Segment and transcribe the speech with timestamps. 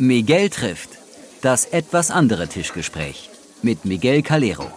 [0.00, 0.90] Miguel trifft.
[1.42, 3.30] Das etwas andere Tischgespräch
[3.62, 4.70] mit Miguel Calero.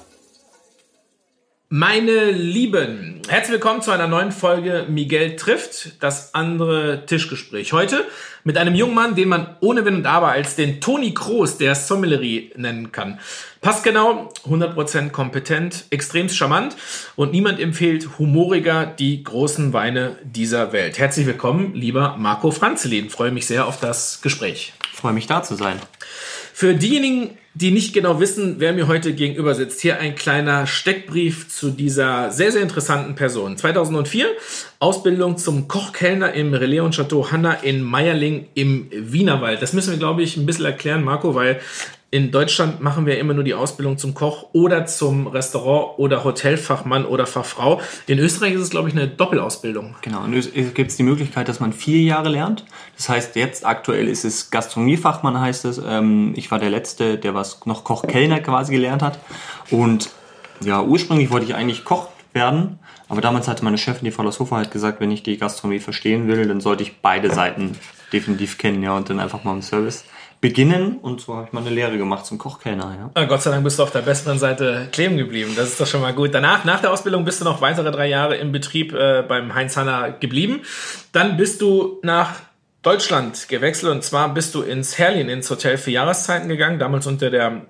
[1.69, 7.71] Meine Lieben, herzlich willkommen zu einer neuen Folge Miguel trifft, das andere Tischgespräch.
[7.71, 8.03] Heute
[8.43, 11.75] mit einem jungen Mann, den man ohne Wenn und Aber als den Toni Kroos der
[11.75, 13.19] Sommelerie nennen kann.
[13.61, 16.75] Passt genau, 100% kompetent, extrem charmant
[17.15, 20.97] und niemand empfiehlt humoriger die großen Weine dieser Welt.
[20.97, 23.11] Herzlich willkommen, lieber Marco Franzelin.
[23.11, 24.73] Freue mich sehr auf das Gespräch.
[25.01, 25.79] Freue mich da zu sein.
[26.53, 31.49] Für diejenigen, die nicht genau wissen, wer mir heute gegenüber sitzt, hier ein kleiner Steckbrief
[31.49, 33.57] zu dieser sehr, sehr interessanten Person.
[33.57, 34.27] 2004
[34.77, 39.63] Ausbildung zum Kochkellner im Relais und Chateau Hanna in Meierling im Wienerwald.
[39.63, 41.59] Das müssen wir, glaube ich, ein bisschen erklären, Marco, weil
[42.13, 47.05] in Deutschland machen wir immer nur die Ausbildung zum Koch oder zum Restaurant- oder Hotelfachmann
[47.05, 47.79] oder Fachfrau.
[48.05, 49.95] In Österreich ist es, glaube ich, eine Doppelausbildung.
[50.01, 52.65] Genau, und es gibt die Möglichkeit, dass man vier Jahre lernt.
[52.97, 55.81] Das heißt, jetzt aktuell ist es Gastronomiefachmann, heißt es.
[55.83, 59.17] Ähm, ich war der Letzte, der was noch Koch-Kellner quasi gelernt hat.
[59.69, 60.09] Und
[60.61, 64.57] ja, ursprünglich wollte ich eigentlich Koch werden, aber damals hatte meine Chefin, die Frau Hofer,
[64.57, 67.77] halt gesagt, wenn ich die Gastronomie verstehen will, dann sollte ich beide Seiten
[68.11, 70.03] definitiv kennen, ja, und dann einfach mal im Service
[70.41, 72.95] beginnen und so habe ich mal eine Lehre gemacht zum Kochkellner.
[72.97, 73.11] Ja.
[73.13, 75.53] Ah, Gott sei Dank bist du auf der besseren Seite kleben geblieben.
[75.55, 76.33] Das ist doch schon mal gut.
[76.33, 79.77] Danach, nach der Ausbildung, bist du noch weitere drei Jahre im Betrieb äh, beim Heinz
[79.77, 80.61] Hanna geblieben.
[81.11, 82.39] Dann bist du nach
[82.81, 87.29] Deutschland gewechselt und zwar bist du ins Herlin, ins Hotel für Jahreszeiten gegangen, damals unter
[87.29, 87.67] der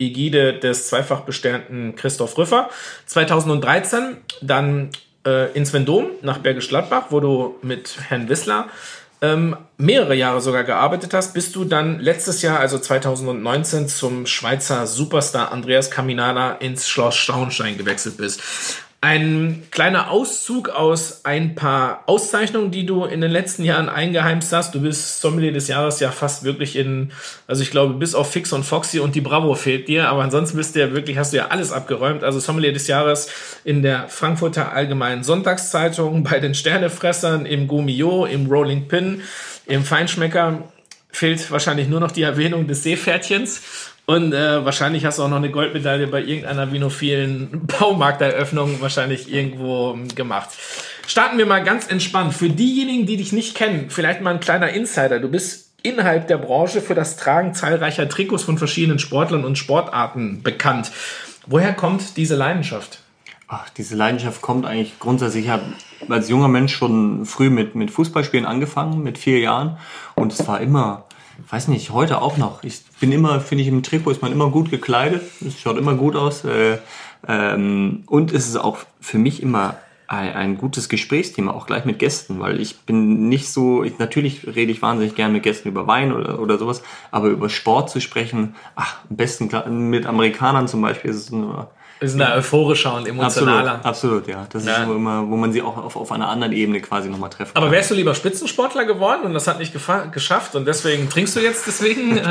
[0.00, 2.70] Ägide des zweifach besternten Christoph Rüffer.
[3.06, 4.90] 2013 dann
[5.24, 8.66] äh, ins Vendom nach Bergisch Gladbach, wo du mit Herrn Wissler
[9.22, 14.86] ähm, mehrere Jahre sogar gearbeitet hast, bis du dann letztes Jahr, also 2019, zum Schweizer
[14.86, 18.42] Superstar Andreas Caminada ins Schloss Staunstein gewechselt bist.
[19.02, 24.74] Ein kleiner Auszug aus ein paar Auszeichnungen, die du in den letzten Jahren eingeheimst hast.
[24.74, 27.10] Du bist Sommelier des Jahres ja fast wirklich in,
[27.46, 30.58] also ich glaube, bis auf Fix und Foxy und die Bravo fehlt dir, aber ansonsten
[30.58, 32.22] bist du ja wirklich, hast du ja alles abgeräumt.
[32.22, 33.30] Also Sommelier des Jahres
[33.64, 39.22] in der Frankfurter Allgemeinen Sonntagszeitung, bei den Sternefressern, im Gomio, im Rolling Pin,
[39.64, 40.64] im Feinschmecker
[41.10, 43.62] fehlt wahrscheinlich nur noch die Erwähnung des Seepferdchens.
[44.10, 49.92] Und äh, wahrscheinlich hast du auch noch eine Goldmedaille bei irgendeiner vinophilen Baumarkteröffnung wahrscheinlich irgendwo
[49.92, 50.48] ähm, gemacht.
[51.06, 52.34] Starten wir mal ganz entspannt.
[52.34, 55.20] Für diejenigen, die dich nicht kennen, vielleicht mal ein kleiner Insider.
[55.20, 60.42] Du bist innerhalb der Branche für das Tragen zahlreicher Trikots von verschiedenen Sportlern und Sportarten
[60.42, 60.90] bekannt.
[61.46, 62.98] Woher kommt diese Leidenschaft?
[63.46, 65.44] Ach, diese Leidenschaft kommt eigentlich grundsätzlich.
[65.44, 65.66] Ich habe
[66.08, 69.78] als junger Mensch schon früh mit, mit Fußballspielen angefangen, mit vier Jahren.
[70.16, 71.04] Und es war immer
[71.48, 72.62] weiß nicht, heute auch noch.
[72.64, 75.22] Ich bin immer, finde ich, im Trikot ist man immer gut gekleidet.
[75.46, 76.44] Es schaut immer gut aus.
[76.44, 76.78] Äh,
[77.26, 81.98] ähm, und es ist auch für mich immer ein, ein, gutes Gesprächsthema, auch gleich mit
[82.00, 85.86] Gästen, weil ich bin nicht so, ich, natürlich rede ich wahnsinnig gerne mit Gästen über
[85.86, 89.50] Wein oder, oder sowas, aber über Sport zu sprechen, ach, am besten
[89.88, 93.74] mit Amerikanern zum Beispiel ist es nur wir sind da euphorischer und emotionaler.
[93.84, 94.46] Absolut, absolut ja.
[94.50, 94.78] Das ja.
[94.78, 97.52] ist so immer, wo man sie auch auf, auf einer anderen Ebene quasi nochmal treffen
[97.52, 97.62] kann.
[97.62, 99.74] Aber wärst du lieber Spitzensportler geworden und das hat nicht
[100.10, 102.20] geschafft und deswegen trinkst du jetzt deswegen?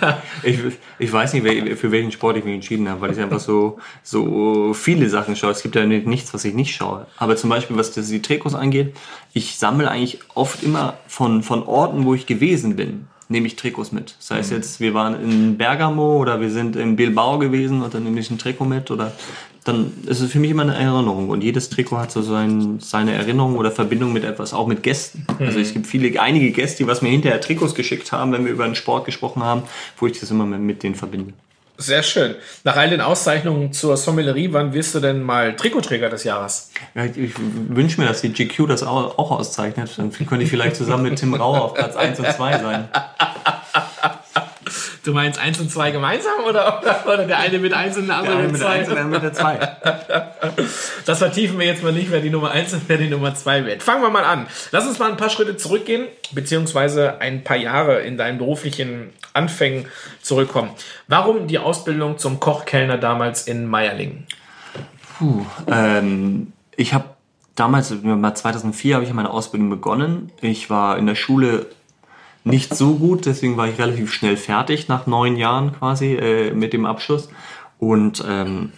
[0.00, 0.58] Äh, ich,
[0.98, 4.72] ich weiß nicht, für welchen Sport ich mich entschieden habe, weil ich einfach so, so
[4.72, 5.50] viele Sachen schaue.
[5.50, 7.06] Es gibt ja nichts, was ich nicht schaue.
[7.18, 8.96] Aber zum Beispiel, was das, die Trikots angeht,
[9.32, 13.92] ich sammle eigentlich oft immer von, von Orten, wo ich gewesen bin nehme ich Trikots
[13.92, 14.16] mit.
[14.18, 14.56] Das heißt mhm.
[14.56, 18.30] jetzt, wir waren in Bergamo oder wir sind in Bilbao gewesen und dann nehme ich
[18.30, 19.12] ein Trikot mit oder
[19.64, 23.12] dann ist es für mich immer eine Erinnerung und jedes Trikot hat so sein, seine
[23.12, 25.26] Erinnerung oder Verbindung mit etwas, auch mit Gästen.
[25.38, 25.46] Mhm.
[25.46, 28.52] Also es gibt viele, einige Gäste, die was mir hinterher Trikots geschickt haben, wenn wir
[28.52, 29.62] über den Sport gesprochen haben,
[29.98, 31.32] wo ich das immer mit, mit denen verbinde.
[31.80, 32.34] Sehr schön.
[32.62, 36.70] Nach all den Auszeichnungen zur Sommelerie, wann wirst du denn mal Trikotträger des Jahres?
[36.94, 39.90] Ja, ich, ich wünsche mir, dass die GQ das auch, auch auszeichnet.
[39.96, 42.88] Dann könnte ich vielleicht zusammen mit Tim Rauer auf Platz 1 und 2 sein.
[45.02, 48.36] Du meinst 1 und 2 gemeinsam oder, oder der eine mit 1 und der andere
[48.42, 48.58] mit 2?
[48.58, 50.66] Der eine mit 1 und der andere mit 2.
[51.06, 53.64] Das vertiefen wir jetzt mal nicht, wer die Nummer 1 und wer die Nummer 2
[53.64, 53.82] wird.
[53.82, 54.46] Fangen wir mal an.
[54.72, 59.86] Lass uns mal ein paar Schritte zurückgehen, beziehungsweise ein paar Jahre in deinen beruflichen Anfängen
[60.22, 60.70] zurückkommen.
[61.08, 64.26] Warum die Ausbildung zum Kochkellner damals in Meierling?
[65.18, 67.04] Puh, ähm, ich habe
[67.54, 70.32] damals, 2004 habe ich meine Ausbildung begonnen.
[70.40, 71.66] Ich war in der Schule
[72.42, 76.72] nicht so gut, deswegen war ich relativ schnell fertig nach neun Jahren quasi äh, mit
[76.72, 77.28] dem Abschluss
[77.78, 78.72] und ähm,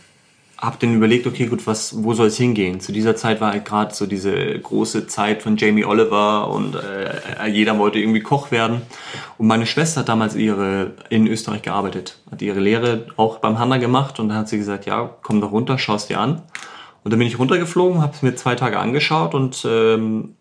[0.63, 2.79] habe dann überlegt, okay, gut, was, wo soll es hingehen?
[2.79, 7.49] Zu dieser Zeit war halt gerade so diese große Zeit von Jamie Oliver und äh,
[7.49, 8.83] jeder wollte irgendwie Koch werden.
[9.39, 13.79] Und meine Schwester hat damals ihre in Österreich gearbeitet, hat ihre Lehre auch beim Hanna
[13.79, 16.43] gemacht und dann hat sie gesagt, ja, komm doch runter, schau's dir an.
[17.03, 20.37] Und dann bin ich runtergeflogen, habe es mir zwei Tage angeschaut und ähm,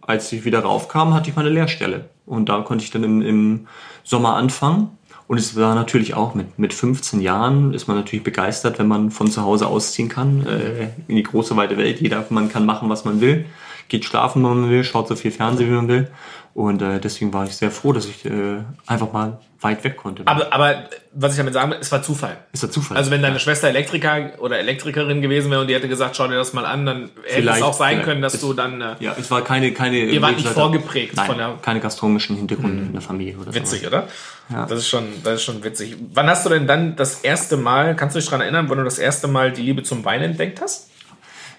[0.00, 2.06] als ich wieder raufkam, hatte ich meine Lehrstelle.
[2.24, 3.66] Und da konnte ich dann im, im
[4.02, 4.96] Sommer anfangen.
[5.28, 9.10] Und es war natürlich auch mit, mit 15 Jahren ist man natürlich begeistert, wenn man
[9.10, 12.00] von zu Hause ausziehen kann, äh, in die große weite Welt.
[12.00, 13.46] Jeder, man kann machen, was man will,
[13.88, 16.08] geht schlafen, wenn man will, schaut so viel Fernsehen, wie man will.
[16.54, 20.22] Und äh, deswegen war ich sehr froh, dass ich äh, einfach mal weit weg konnte.
[20.26, 22.36] Aber, aber was ich damit sagen will, es war Zufall.
[22.52, 22.96] ist der Zufall.
[22.96, 26.34] Also wenn deine Schwester Elektriker oder Elektrikerin gewesen wäre und die hätte gesagt, schau dir
[26.36, 28.04] das mal an, dann hätte es Vielleicht, auch sein vielleicht.
[28.04, 29.98] können, dass Es- du dann äh, ja, es war keine, keine.
[29.98, 33.80] Ihr wart nicht vorgeprägt Nein, von der- keine gastronomischen Hintergründe in der Familie oder witzig,
[33.84, 34.04] sowas.
[34.50, 34.66] oder?
[34.68, 35.96] Das ist schon, das ist schon witzig.
[36.12, 38.84] Wann hast du denn dann das erste Mal, kannst du dich daran erinnern, wann du
[38.84, 40.90] das erste Mal die Liebe zum Wein entdeckt hast?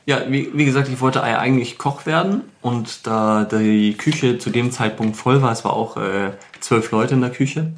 [0.06, 4.72] Ja, wie, wie gesagt, ich wollte eigentlich Koch werden und da die Küche zu dem
[4.72, 7.72] Zeitpunkt voll war, es war auch äh, zwölf Leute in der Küche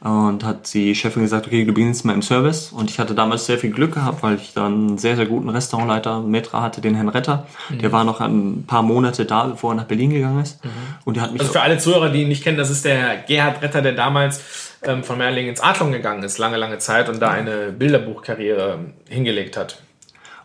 [0.00, 3.46] und hat die Chefin gesagt, okay, du beginnst mal im Service und ich hatte damals
[3.46, 6.94] sehr viel Glück gehabt, weil ich dann einen sehr, sehr guten Restaurantleiter, Metra hatte, den
[6.94, 7.78] Herrn Retter, Mhm.
[7.80, 10.60] der war noch ein paar Monate da, bevor er nach Berlin gegangen ist
[11.04, 13.16] und der hat mich Also für alle Zuhörer, die ihn nicht kennen, das ist der
[13.26, 17.18] Gerhard Retter, der damals ähm, von Merling ins Adlon gegangen ist, lange, lange Zeit und
[17.20, 18.78] da eine Bilderbuchkarriere
[19.08, 19.82] hingelegt hat.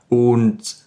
[0.10, 0.78] Und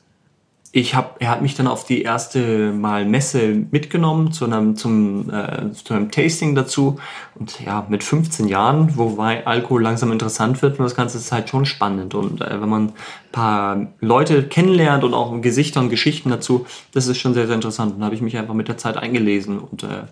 [0.72, 5.28] ich hab, er hat mich dann auf die erste Mal Messe mitgenommen zu einem, zum,
[5.28, 7.00] äh, zu einem Tasting dazu.
[7.34, 11.48] Und ja, mit 15 Jahren, wobei Alkohol langsam interessant wird, und das Ganze ist halt
[11.48, 12.14] schon spannend.
[12.14, 12.92] Und äh, wenn man ein
[13.32, 17.94] paar Leute kennenlernt und auch Gesichter und Geschichten dazu, das ist schon sehr, sehr interessant.
[17.94, 19.58] Und da habe ich mich einfach mit der Zeit eingelesen.
[19.58, 20.04] Und, äh,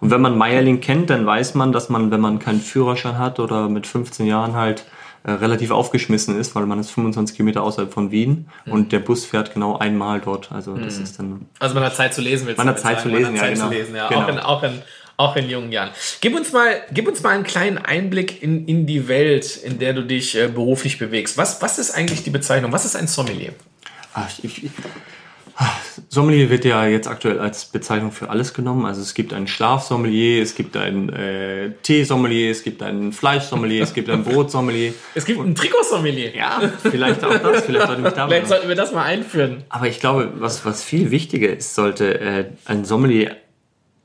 [0.00, 3.40] und wenn man Meierling kennt, dann weiß man, dass man, wenn man keinen Führerschein hat
[3.40, 4.86] oder mit 15 Jahren halt
[5.28, 9.26] äh, relativ aufgeschmissen ist, weil man ist 25 Kilometer außerhalb von Wien und der Bus
[9.26, 10.50] fährt genau einmal dort.
[10.50, 11.44] Also das ist dann.
[11.58, 13.16] Also man hat Zeit zu lesen, willst Man du hat Zeit zu sagen?
[13.16, 13.68] lesen, man hat ja, Zeit genau.
[13.68, 14.08] zu lesen, ja.
[14.08, 14.22] Genau.
[14.22, 14.82] Auch, in, auch, in,
[15.18, 15.90] auch in jungen Jahren.
[16.22, 19.92] Gib uns mal, gib uns mal einen kleinen Einblick in, in die Welt, in der
[19.92, 21.36] du dich äh, beruflich bewegst.
[21.36, 22.72] Was, was ist eigentlich die Bezeichnung?
[22.72, 23.52] Was ist ein Sommelier?
[24.14, 24.70] Ach, ich, ich,
[26.08, 28.86] Sommelier wird ja jetzt aktuell als Bezeichnung für alles genommen.
[28.86, 33.92] Also es gibt einen Schlafsommelier, es gibt einen äh, Teesommelier, es gibt einen Fleischsommelier, es
[33.92, 34.94] gibt einen Brotsommelier.
[35.14, 36.34] Es gibt einen Trikotsommelier.
[36.34, 39.64] Ja, vielleicht auch das, vielleicht sollte mich da Vielleicht sollten wir das mal einführen.
[39.68, 43.36] Aber ich glaube, was, was viel wichtiger ist, sollte äh, ein Sommelier,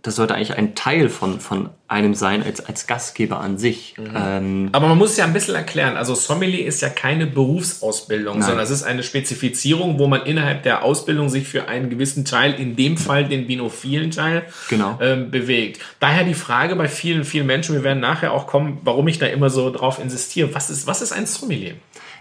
[0.03, 3.95] das sollte eigentlich ein Teil von, von einem sein, als, als Gastgeber an sich.
[4.13, 5.95] Ähm, Aber man muss es ja ein bisschen erklären.
[5.95, 8.45] Also Sommelier ist ja keine Berufsausbildung, Nein.
[8.47, 12.53] sondern es ist eine Spezifizierung, wo man innerhalb der Ausbildung sich für einen gewissen Teil,
[12.59, 14.97] in dem Fall den vinophilen Teil, Genau.
[15.01, 15.79] ähm, bewegt.
[16.01, 19.27] Daher die Frage bei vielen, vielen Menschen, wir werden nachher auch kommen, warum ich da
[19.27, 20.53] immer so drauf insistiere.
[20.53, 21.75] Was ist, was ist ein Sommelier?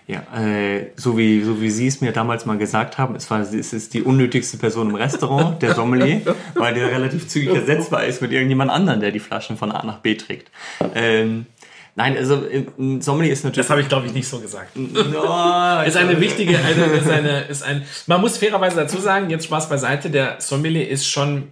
[0.07, 3.41] Ja, äh, so, wie, so wie Sie es mir damals mal gesagt haben, es, war,
[3.41, 6.23] es ist die unnötigste Person im Restaurant, der Sommelier,
[6.55, 9.99] weil der relativ zügig ersetzbar ist mit irgendjemand anderen, der die Flaschen von A nach
[9.99, 10.51] B trägt.
[10.95, 11.47] Ähm,
[11.95, 13.67] nein, also äh, ein Sommelier ist natürlich...
[13.67, 14.73] Das habe ich, glaube ich, nicht so gesagt.
[14.77, 19.45] No, Ist eine wichtige, eine, ist eine, ist ein, man muss fairerweise dazu sagen, jetzt
[19.45, 21.45] Spaß beiseite, der Sommelier ist schon,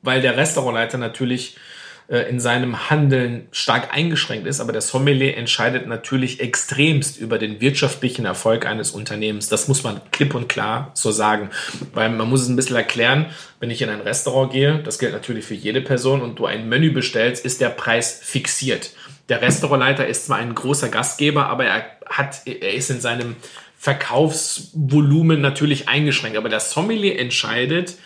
[0.00, 1.56] weil der Restaurantleiter natürlich
[2.08, 8.24] in seinem Handeln stark eingeschränkt ist, aber der Sommelier entscheidet natürlich extremst über den wirtschaftlichen
[8.24, 9.48] Erfolg eines Unternehmens.
[9.48, 11.50] Das muss man klipp und klar so sagen,
[11.94, 13.26] weil man muss es ein bisschen erklären,
[13.58, 16.68] wenn ich in ein Restaurant gehe, das gilt natürlich für jede Person und du ein
[16.68, 18.92] Menü bestellst, ist der Preis fixiert.
[19.28, 23.34] Der Restaurantleiter ist zwar ein großer Gastgeber, aber er hat, er ist in seinem
[23.78, 27.96] Verkaufsvolumen natürlich eingeschränkt, aber der Sommelier entscheidet,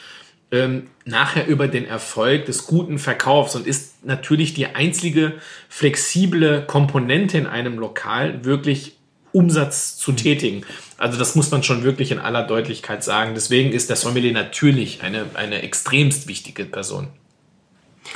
[0.52, 5.34] ähm, nachher über den Erfolg des guten Verkaufs und ist natürlich die einzige
[5.68, 8.96] flexible Komponente in einem Lokal, wirklich
[9.32, 10.64] Umsatz zu tätigen.
[10.98, 13.32] Also das muss man schon wirklich in aller Deutlichkeit sagen.
[13.34, 17.08] Deswegen ist der Sommelier natürlich eine, eine extremst wichtige Person.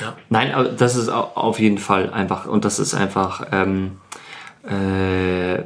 [0.01, 0.17] Ja.
[0.29, 3.99] Nein, aber das ist au- auf jeden Fall einfach, und das ist einfach, ähm,
[4.67, 5.63] äh,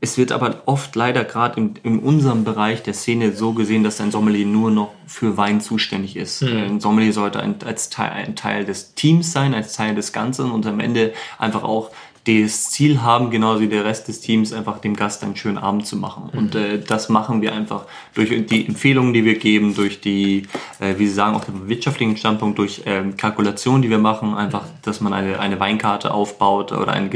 [0.00, 4.00] es wird aber oft leider gerade in, in unserem Bereich der Szene so gesehen, dass
[4.00, 6.42] ein Sommelier nur noch für Wein zuständig ist.
[6.42, 10.50] Ein Sommelier sollte ein, als Teil, ein Teil des Teams sein, als Teil des Ganzen
[10.50, 11.90] und am Ende einfach auch
[12.26, 15.86] das Ziel haben, genauso wie der Rest des Teams, einfach dem Gast einen schönen Abend
[15.86, 16.28] zu machen.
[16.36, 17.84] Und äh, das machen wir einfach
[18.14, 20.42] durch die Empfehlungen, die wir geben, durch die,
[20.80, 24.64] äh, wie Sie sagen, auch den wirtschaftlichen Standpunkt, durch ähm, Kalkulationen, die wir machen, einfach,
[24.82, 27.08] dass man eine, eine Weinkarte aufbaut oder eine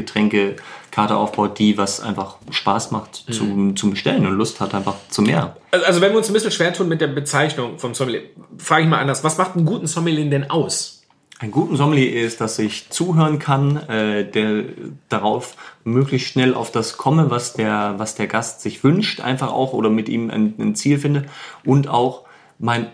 [0.90, 5.22] Getränkekarte aufbaut, die was einfach Spaß macht zum, zum Bestellen und Lust hat einfach zu
[5.22, 5.56] mehr.
[5.70, 8.22] Also also wenn wir uns ein bisschen schwer tun mit der Bezeichnung vom Sommelier,
[8.58, 11.02] frage ich mal anders, was macht einen guten Sommelier denn aus?
[11.38, 14.64] Ein guten Sommelier ist, dass ich zuhören kann, äh, der
[15.08, 19.72] darauf möglichst schnell auf das komme, was der, was der Gast sich wünscht, einfach auch
[19.72, 21.24] oder mit ihm ein, ein Ziel finde
[21.64, 22.26] und auch
[22.58, 22.88] mein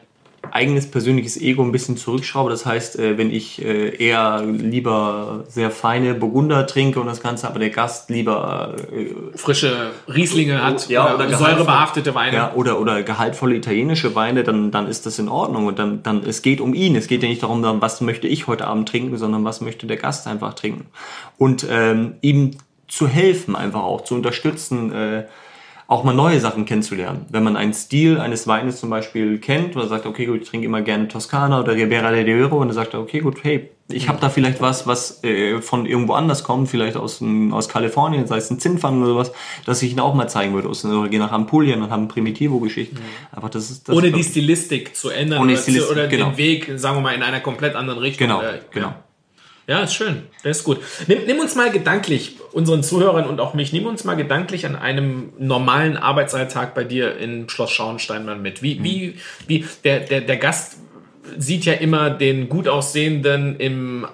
[0.52, 2.50] eigenes persönliches Ego ein bisschen zurückschraube.
[2.50, 7.48] Das heißt, äh, wenn ich äh, eher lieber sehr feine Burgunder trinke und das Ganze,
[7.48, 12.36] aber der Gast lieber äh, frische Rieslinge hat ja, oder, oder säurebehaftete Weine.
[12.36, 15.66] Ja, oder, oder gehaltvolle italienische Weine, dann, dann ist das in Ordnung.
[15.66, 16.96] Und dann, dann, es geht um ihn.
[16.96, 19.96] Es geht ja nicht darum, was möchte ich heute Abend trinken, sondern was möchte der
[19.96, 20.86] Gast einfach trinken.
[21.38, 22.52] Und ähm, ihm
[22.88, 25.24] zu helfen, einfach auch zu unterstützen, äh,
[25.88, 27.26] auch mal neue Sachen kennenzulernen.
[27.30, 30.66] Wenn man einen Stil eines Weines zum Beispiel kennt oder sagt, okay, gut, ich trinke
[30.66, 34.08] immer gerne Toskana oder Ribera de Duero und dann sagt er, okay, gut, hey, ich
[34.08, 38.38] habe da vielleicht was, was äh, von irgendwo anders kommt, vielleicht aus, aus Kalifornien, sei
[38.38, 39.32] es ein Zinnpfannen oder sowas,
[39.64, 40.68] dass ich ihn auch mal zeigen würde.
[40.68, 42.96] Oder geh nach Ampulien und haben Primitivo-Geschichten.
[42.96, 43.48] Mhm.
[43.48, 46.30] das ist, das Ohne die Stilistik zu ändern Ohne oder, Stilistik, oder genau.
[46.30, 48.26] den Weg, sagen wir mal, in einer komplett anderen Richtung.
[48.26, 48.92] Genau, äh, genau.
[49.68, 50.24] Ja, ist schön.
[50.44, 50.78] Das ist gut.
[51.08, 54.76] Nimm, nimm uns mal gedanklich, unseren Zuhörern und auch mich, nimm uns mal gedanklich an
[54.76, 58.62] einem normalen Arbeitsalltag bei dir in Schloss Schauenstein mal mit.
[58.62, 58.84] Wie, mhm.
[58.84, 59.14] wie,
[59.46, 60.78] wie, der, der, der Gast
[61.36, 64.06] sieht ja immer den gut aussehenden im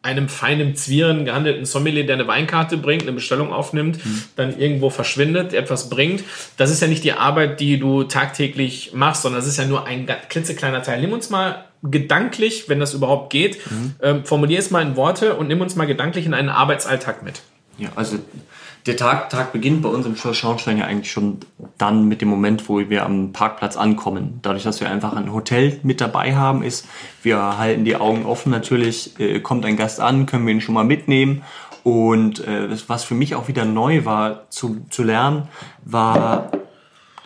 [0.00, 4.22] einem feinen Zwieren gehandelten Sommelier, der eine Weinkarte bringt, eine Bestellung aufnimmt, mhm.
[4.36, 6.22] dann irgendwo verschwindet, etwas bringt.
[6.56, 9.88] Das ist ja nicht die Arbeit, die du tagtäglich machst, sondern das ist ja nur
[9.88, 11.00] ein klitzekleiner Teil.
[11.00, 13.94] Nimm uns mal gedanklich, wenn das überhaupt geht, mhm.
[14.00, 17.42] ähm, formulier es mal in Worte und nimm uns mal gedanklich in einen Arbeitsalltag mit.
[17.78, 18.18] Ja, also
[18.86, 21.38] der Tag, Tag beginnt bei uns im Schloss Schauenstein ja eigentlich schon
[21.76, 24.40] dann mit dem Moment, wo wir am Parkplatz ankommen.
[24.42, 26.86] Dadurch, dass wir einfach ein Hotel mit dabei haben, ist,
[27.22, 30.74] wir halten die Augen offen natürlich, äh, kommt ein Gast an, können wir ihn schon
[30.74, 31.42] mal mitnehmen.
[31.84, 35.48] Und äh, was für mich auch wieder neu war zu, zu lernen,
[35.84, 36.50] war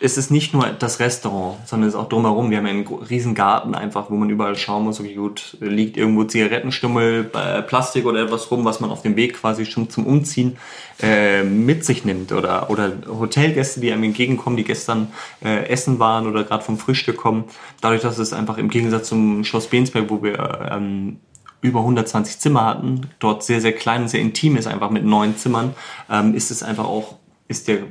[0.03, 2.51] es ist nicht nur das Restaurant, sondern es ist auch drumherum.
[2.51, 6.25] Wir haben einen riesen Garten einfach, wo man überall schauen muss, okay, gut, liegt irgendwo
[6.25, 10.57] Zigarettenstummel, äh, Plastik oder etwas rum, was man auf dem Weg quasi schon zum Umziehen
[11.01, 12.33] äh, mit sich nimmt.
[12.33, 15.07] Oder, oder Hotelgäste, die einem entgegenkommen, die gestern
[15.41, 17.45] äh, essen waren oder gerade vom Frühstück kommen.
[17.79, 21.21] Dadurch, dass es einfach im Gegensatz zum Schloss Bensberg, wo wir ähm,
[21.61, 25.37] über 120 Zimmer hatten, dort sehr, sehr klein und sehr intim ist, einfach mit neun
[25.37, 25.73] Zimmern,
[26.11, 27.15] ähm, ist es einfach auch,
[27.47, 27.83] ist der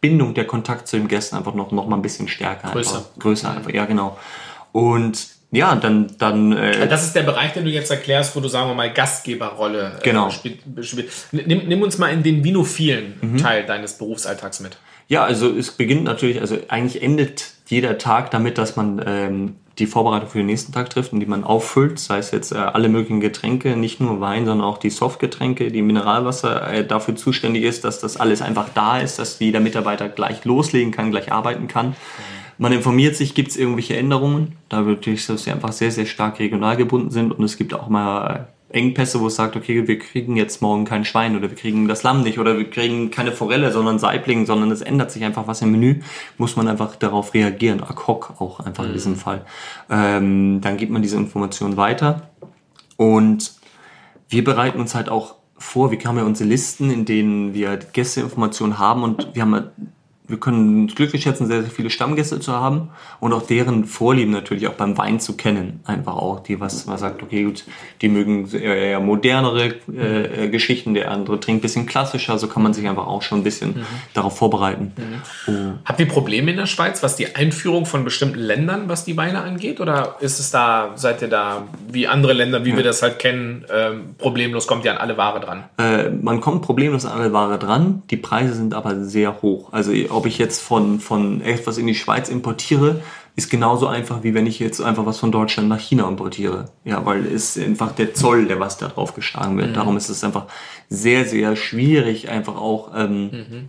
[0.00, 2.70] Bindung, der Kontakt zu den Gästen einfach noch, noch mal ein bisschen stärker.
[2.70, 2.98] Größer.
[2.98, 3.18] Einfach.
[3.18, 4.18] Größer einfach, ja genau.
[4.72, 6.12] Und ja, dann...
[6.18, 8.92] dann äh, das ist der Bereich, den du jetzt erklärst, wo du, sagen wir mal,
[8.92, 10.30] Gastgeberrolle äh, genau.
[10.30, 10.60] spielst.
[10.82, 11.08] Spiel.
[11.32, 13.38] Nimm, nimm uns mal in den vinophilen mhm.
[13.38, 14.76] Teil deines Berufsalltags mit.
[15.08, 19.86] Ja, also es beginnt natürlich, also eigentlich endet jeder Tag damit, dass man ähm, die
[19.86, 22.88] Vorbereitung für den nächsten Tag trifft und die man auffüllt, sei es jetzt äh, alle
[22.88, 27.84] möglichen Getränke, nicht nur Wein, sondern auch die Softgetränke, die Mineralwasser äh, dafür zuständig ist,
[27.84, 31.94] dass das alles einfach da ist, dass jeder Mitarbeiter gleich loslegen kann, gleich arbeiten kann.
[32.58, 36.40] Man informiert sich, gibt es irgendwelche Änderungen, da natürlich, dass sie einfach sehr, sehr stark
[36.40, 40.36] regional gebunden sind und es gibt auch mal Engpässe, wo es sagt, okay, wir kriegen
[40.36, 43.72] jetzt morgen kein Schwein oder wir kriegen das Lamm nicht oder wir kriegen keine Forelle,
[43.72, 46.00] sondern Saibling, sondern es ändert sich einfach was im Menü,
[46.36, 49.16] muss man einfach darauf reagieren, ad hoc auch einfach in diesem mhm.
[49.16, 49.46] Fall.
[49.88, 52.28] Ähm, dann gibt man diese Information weiter
[52.96, 53.54] und
[54.28, 58.78] wir bereiten uns halt auch vor, wir haben ja unsere Listen, in denen wir Gästeinformationen
[58.78, 59.70] haben und wir haben
[60.28, 64.30] wir können uns glücklich schätzen, sehr, sehr viele Stammgäste zu haben und auch deren Vorlieben
[64.30, 65.80] natürlich auch beim Wein zu kennen.
[65.84, 67.64] Einfach auch, die was man sagt, okay, gut,
[68.02, 72.74] die mögen eher modernere äh, äh, Geschichten, der andere trinkt bisschen klassischer, so kann man
[72.74, 73.86] sich einfach auch schon ein bisschen mhm.
[74.12, 74.92] darauf vorbereiten.
[74.96, 75.52] Mhm.
[75.52, 75.78] Oh.
[75.84, 79.42] Habt ihr Probleme in der Schweiz, was die Einführung von bestimmten Ländern, was die Weine
[79.42, 79.80] angeht?
[79.80, 82.76] Oder ist es da, seid ihr da wie andere Länder, wie ja.
[82.76, 85.64] wir das halt kennen, ähm, problemlos kommt ihr an alle Ware dran?
[85.78, 89.72] Äh, man kommt problemlos an alle Ware dran, die Preise sind aber sehr hoch.
[89.72, 93.02] Also ob ich jetzt von, von etwas in die Schweiz importiere,
[93.36, 96.64] ist genauso einfach, wie wenn ich jetzt einfach was von Deutschland nach China importiere.
[96.84, 99.70] Ja, weil es einfach der Zoll, der was da drauf geschlagen wird.
[99.70, 99.74] Mhm.
[99.74, 100.46] Darum ist es einfach
[100.88, 103.68] sehr, sehr schwierig, einfach auch ähm, mhm.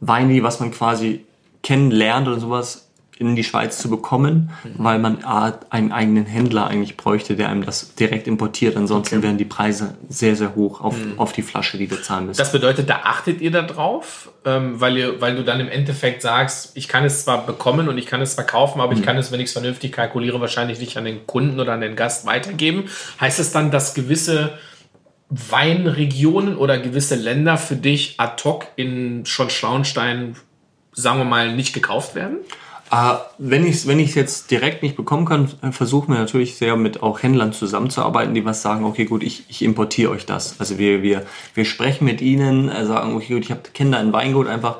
[0.00, 1.24] Weine, was man quasi
[1.62, 2.87] kennenlernt oder sowas,
[3.18, 4.70] in die Schweiz zu bekommen, mhm.
[4.78, 8.76] weil man einen eigenen Händler eigentlich bräuchte, der einem das direkt importiert.
[8.76, 9.26] Ansonsten okay.
[9.26, 11.18] wären die Preise sehr, sehr hoch auf, mhm.
[11.18, 12.38] auf die Flasche, die wir zahlen müssen.
[12.38, 16.22] Das bedeutet, da achtet ihr da drauf, ähm, weil, ihr, weil du dann im Endeffekt
[16.22, 19.00] sagst, ich kann es zwar bekommen und ich kann es verkaufen, aber mhm.
[19.00, 21.80] ich kann es, wenn ich es vernünftig kalkuliere, wahrscheinlich nicht an den Kunden oder an
[21.80, 22.84] den Gast weitergeben.
[23.20, 24.52] Heißt es dann, dass gewisse
[25.30, 30.36] Weinregionen oder gewisse Länder für dich ad hoc in schon Schlauenstein,
[30.92, 32.38] sagen wir mal, nicht gekauft werden?
[32.90, 36.76] Äh, wenn ich es wenn ich's jetzt direkt nicht bekommen kann, versuchen wir natürlich sehr
[36.76, 40.58] mit auch Händlern zusammenzuarbeiten, die was sagen, okay gut, ich, ich importiere euch das.
[40.58, 44.12] Also wir, wir, wir sprechen mit ihnen, äh, sagen, okay gut, ich kenne da ein
[44.12, 44.78] Weingut einfach,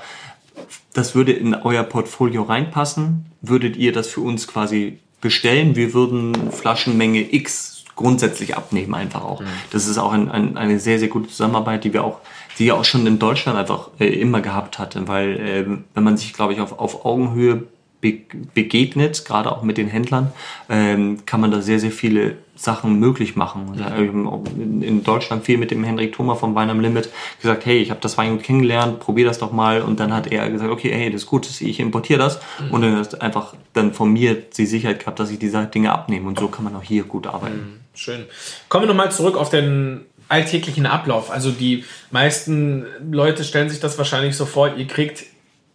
[0.93, 3.27] das würde in euer Portfolio reinpassen.
[3.41, 5.77] Würdet ihr das für uns quasi bestellen?
[5.77, 9.41] Wir würden Flaschenmenge X grundsätzlich abnehmen einfach auch.
[9.41, 9.47] Mhm.
[9.71, 12.21] Das ist auch ein, ein, eine sehr, sehr gute Zusammenarbeit, die wir auch
[12.59, 16.17] die ja auch schon in Deutschland einfach äh, immer gehabt hatte, weil äh, wenn man
[16.17, 17.65] sich, glaube ich, auf, auf Augenhöhe
[18.01, 20.33] begegnet, gerade auch mit den Händlern,
[20.69, 23.77] ähm, kann man da sehr, sehr viele Sachen möglich machen.
[23.77, 24.83] Mhm.
[24.83, 27.09] In Deutschland viel mit dem Henrik Thoma vom Wein am Limit
[27.41, 29.83] gesagt, hey, ich habe das Weingut kennengelernt, probier das doch mal.
[29.83, 32.41] Und dann hat er gesagt, okay, hey, das ist gut, ich importiere das.
[32.61, 32.71] Mhm.
[32.73, 36.29] Und dann hat einfach dann von mir die Sicherheit gehabt, dass ich diese Dinge abnehme.
[36.29, 37.57] Und so kann man auch hier gut arbeiten.
[37.57, 37.81] Mhm.
[37.95, 38.27] Schön.
[38.69, 41.31] Kommen wir nochmal zurück auf den alltäglichen Ablauf.
[41.31, 45.25] Also die meisten Leute stellen sich das wahrscheinlich so vor, ihr kriegt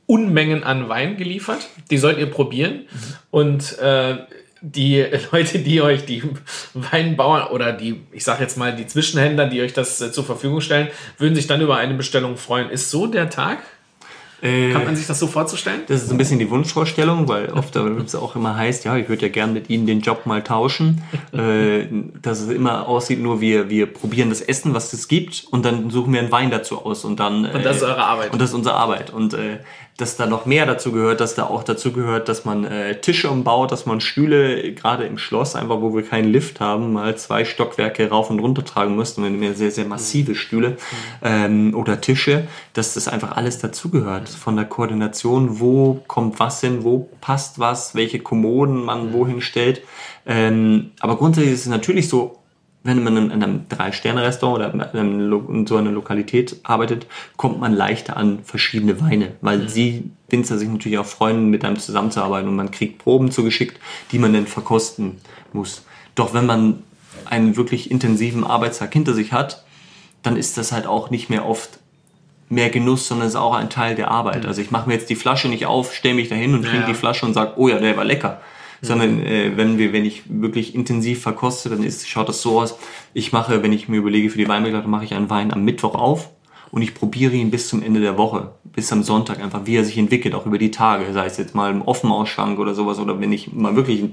[0.06, 2.74] Unmengen an Wein geliefert, die sollt ihr probieren.
[2.74, 3.16] Mhm.
[3.32, 4.18] Und äh,
[4.62, 6.24] die Leute, die euch die
[6.74, 10.62] Weinbauern oder die, ich sag jetzt mal, die Zwischenhändler, die euch das äh, zur Verfügung
[10.62, 12.70] stellen, würden sich dann über eine Bestellung freuen.
[12.70, 13.60] Ist so der Tag?
[14.42, 15.84] Äh, Kann man sich das so vorzustellen?
[15.88, 19.22] Das ist ein bisschen die Wunschvorstellung, weil oft es auch immer heißt, ja, ich würde
[19.22, 21.02] ja gern mit Ihnen den Job mal tauschen.
[21.32, 21.86] äh,
[22.22, 25.90] dass es immer aussieht, nur wir, wir probieren das Essen, was es gibt, und dann
[25.90, 27.06] suchen wir einen Wein dazu aus.
[27.06, 27.46] Und dann.
[27.46, 28.34] und das ist eure Arbeit.
[28.34, 29.12] Und das ist unsere Arbeit.
[29.12, 29.60] Und äh,
[29.98, 33.30] dass da noch mehr dazu gehört, dass da auch dazu gehört, dass man äh, Tische
[33.30, 37.46] umbaut, dass man Stühle, gerade im Schloss, einfach wo wir keinen Lift haben, mal zwei
[37.46, 40.78] Stockwerke rauf und runter tragen müssten, wenn wir sehr, sehr massive Stühle
[41.22, 44.30] ähm, oder Tische, dass das einfach alles dazugehört.
[44.30, 49.84] Von der Koordination, wo kommt was hin, wo passt was, welche Kommoden man wohin stellt.
[50.26, 52.43] Ähm, aber grundsätzlich ist es natürlich so,
[52.84, 58.40] wenn man in einem Drei-Sterne-Restaurant oder in so einer Lokalität arbeitet, kommt man leichter an
[58.44, 59.68] verschiedene Weine, weil mhm.
[59.70, 63.80] sie Winzer sich natürlich auch freuen, mit einem zusammenzuarbeiten und man kriegt Proben zugeschickt,
[64.12, 65.18] die man dann verkosten
[65.54, 65.86] muss.
[66.16, 66.84] Doch wenn man
[67.26, 69.64] einen wirklich intensiven Arbeitstag hinter sich hat,
[70.22, 71.80] dann ist das halt auch nicht mehr oft
[72.50, 74.44] mehr Genuss, sondern es ist auch ein Teil der Arbeit.
[74.44, 74.50] Mhm.
[74.50, 76.88] Also ich mache mir jetzt die Flasche nicht auf, stelle mich dahin und trinke ja.
[76.88, 78.42] die Flasche und sage, oh ja, der war lecker
[78.84, 82.78] sondern äh, wenn wir, wenn ich wirklich intensiv verkoste, dann ist, schaut das so aus.
[83.14, 85.96] Ich mache, wenn ich mir überlege für die Weinbegleitung, mache ich einen Wein am Mittwoch
[85.96, 86.30] auf
[86.70, 89.86] und ich probiere ihn bis zum Ende der Woche, bis am Sonntag einfach, wie er
[89.86, 93.20] sich entwickelt, auch über die Tage, sei es jetzt mal im Offenausschank oder sowas oder
[93.22, 94.04] wenn ich mal wirklich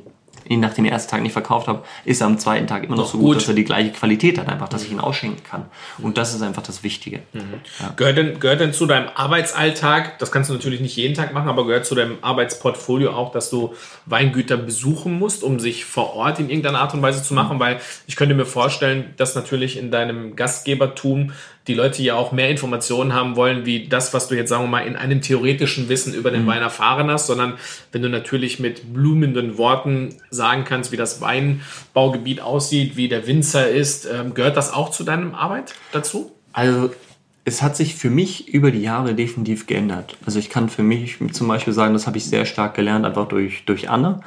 [0.48, 3.06] ihn nach dem ersten Tag nicht verkauft habe, ist er am zweiten Tag immer noch
[3.06, 5.66] so gut, gut, dass er die gleiche Qualität hat, einfach, dass ich ihn ausschenken kann.
[5.98, 7.20] Und das ist einfach das Wichtige.
[7.32, 7.60] Mhm.
[7.78, 7.92] Ja.
[7.96, 11.48] Gehört, denn, gehört denn zu deinem Arbeitsalltag, das kannst du natürlich nicht jeden Tag machen,
[11.48, 13.74] aber gehört zu deinem Arbeitsportfolio auch, dass du
[14.06, 17.56] Weingüter besuchen musst, um sich vor Ort in irgendeiner Art und Weise zu machen?
[17.56, 17.60] Mhm.
[17.60, 21.32] Weil ich könnte mir vorstellen, dass natürlich in deinem Gastgebertum
[21.70, 24.68] die Leute ja auch mehr Informationen haben wollen, wie das, was du jetzt, sagen wir
[24.68, 26.48] mal, in einem theoretischen Wissen über den mhm.
[26.48, 27.54] Wein erfahren hast, sondern
[27.92, 33.68] wenn du natürlich mit blumenden Worten sagen kannst, wie das Weinbaugebiet aussieht, wie der Winzer
[33.68, 36.32] ist, ähm, gehört das auch zu deinem Arbeit dazu?
[36.52, 36.90] Also
[37.44, 40.16] es hat sich für mich über die Jahre definitiv geändert.
[40.26, 43.28] Also ich kann für mich zum Beispiel sagen, das habe ich sehr stark gelernt, einfach
[43.28, 44.20] durch, durch Anne.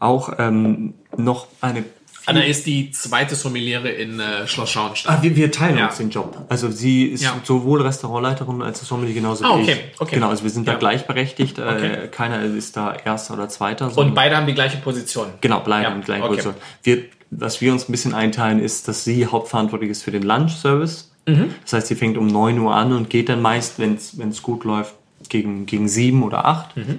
[0.00, 1.82] Auch ähm, noch eine
[2.30, 5.16] Anna ist die zweite Sommeliere in äh, Schloss Schauenstein.
[5.16, 5.86] Ah, wir, wir teilen ja.
[5.86, 6.36] uns den Job.
[6.48, 7.38] Also sie ist ja.
[7.44, 9.66] sowohl Restaurantleiterin als auch Sommelier genauso ah, okay.
[9.66, 9.78] wie ich.
[10.00, 10.14] Okay.
[10.16, 10.74] Genau, also wir sind ja.
[10.74, 11.58] da gleichberechtigt.
[11.58, 12.08] Äh, okay.
[12.10, 13.96] keiner ist da Erster oder Zweiter.
[13.96, 15.26] Und beide haben die gleiche Position.
[15.40, 15.98] Genau, bleiben ja.
[15.98, 16.54] die gleiche Position.
[16.82, 21.10] Wir, was wir uns ein bisschen einteilen, ist, dass sie hauptverantwortlich ist für den Lunch-Service.
[21.26, 21.54] Mhm.
[21.62, 24.64] Das heißt, sie fängt um 9 Uhr an und geht dann meist, wenn es gut
[24.64, 24.94] läuft,
[25.28, 26.76] gegen, gegen 7 oder 8.
[26.76, 26.98] Mhm.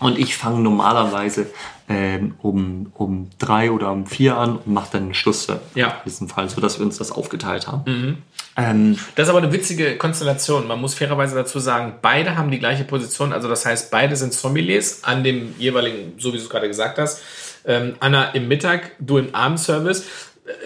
[0.00, 1.46] Und ich fange normalerweise
[1.88, 5.88] ähm, um, um drei oder um vier an und mache dann einen Schluss ja.
[5.88, 7.82] in diesem Fall, sodass wir uns das aufgeteilt haben.
[7.86, 8.18] Mhm.
[8.56, 10.66] Ähm, das ist aber eine witzige Konstellation.
[10.66, 13.32] Man muss fairerweise dazu sagen, beide haben die gleiche Position.
[13.32, 16.98] Also das heißt, beide sind Sommeliers an dem jeweiligen, so wie du es gerade gesagt
[16.98, 17.22] hast.
[17.66, 20.06] Ähm, Anna im Mittag, du im Abendservice.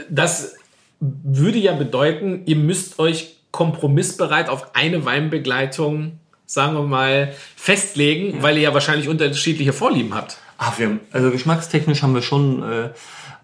[0.09, 0.55] Das
[1.01, 8.57] würde ja bedeuten, ihr müsst euch kompromissbereit auf eine Weinbegleitung sagen wir mal, festlegen, weil
[8.57, 10.39] ihr ja wahrscheinlich unterschiedliche Vorlieben habt.
[10.59, 12.91] Ach, wir, also geschmackstechnisch haben wir schon äh,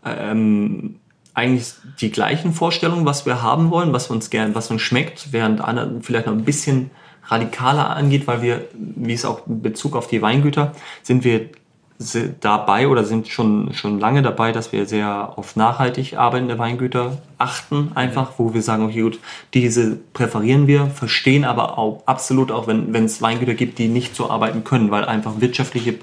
[0.04, 0.96] ähm,
[1.34, 5.60] eigentlich die gleichen Vorstellungen, was wir haben wollen, was uns gern, was uns schmeckt, während
[5.60, 6.90] einer vielleicht noch ein bisschen
[7.26, 11.48] radikaler angeht, weil wir, wie es auch in Bezug auf die Weingüter, sind wir
[12.40, 17.92] dabei oder sind schon, schon lange dabei, dass wir sehr auf nachhaltig arbeitende Weingüter achten,
[17.94, 19.18] einfach, wo wir sagen, okay, gut,
[19.54, 24.14] diese präferieren wir, verstehen aber auch absolut auch, wenn wenn es Weingüter gibt, die nicht
[24.14, 25.94] so arbeiten können, weil einfach wirtschaftliche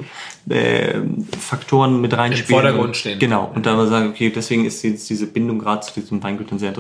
[0.50, 1.00] äh,
[1.40, 2.50] Faktoren mit reinspielen.
[2.50, 3.20] Im Vordergrund stehen.
[3.20, 3.52] Genau.
[3.54, 6.74] Und da sagen, okay, deswegen ist jetzt diese Bindung gerade zu diesen Weingütern sehr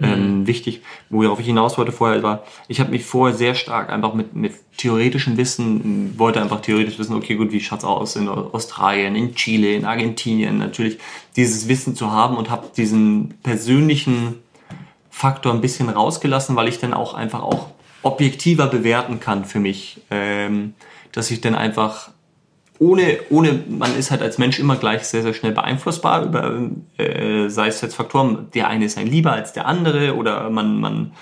[0.00, 0.46] ähm, mhm.
[0.46, 0.82] wichtig.
[1.10, 4.52] Worauf ich hinaus wollte vorher war, ich habe mich vorher sehr stark einfach mit, mit
[4.76, 9.74] theoretischem Wissen, wollte einfach theoretisch wissen, okay, gut, wie schaut's aus in Australien, in Chile,
[9.74, 10.98] in Argentinien, natürlich
[11.36, 14.36] dieses Wissen zu haben und habe diesen persönlichen
[15.10, 17.68] Faktor ein bisschen rausgelassen, weil ich dann auch einfach auch
[18.02, 20.74] objektiver bewerten kann für mich, ähm,
[21.12, 22.10] dass ich dann einfach
[22.78, 26.68] ohne, ohne, man ist halt als Mensch immer gleich sehr, sehr schnell beeinflussbar über,
[26.98, 30.78] äh, sei es jetzt Faktoren, der eine ist ein lieber als der andere oder man,
[30.78, 31.12] man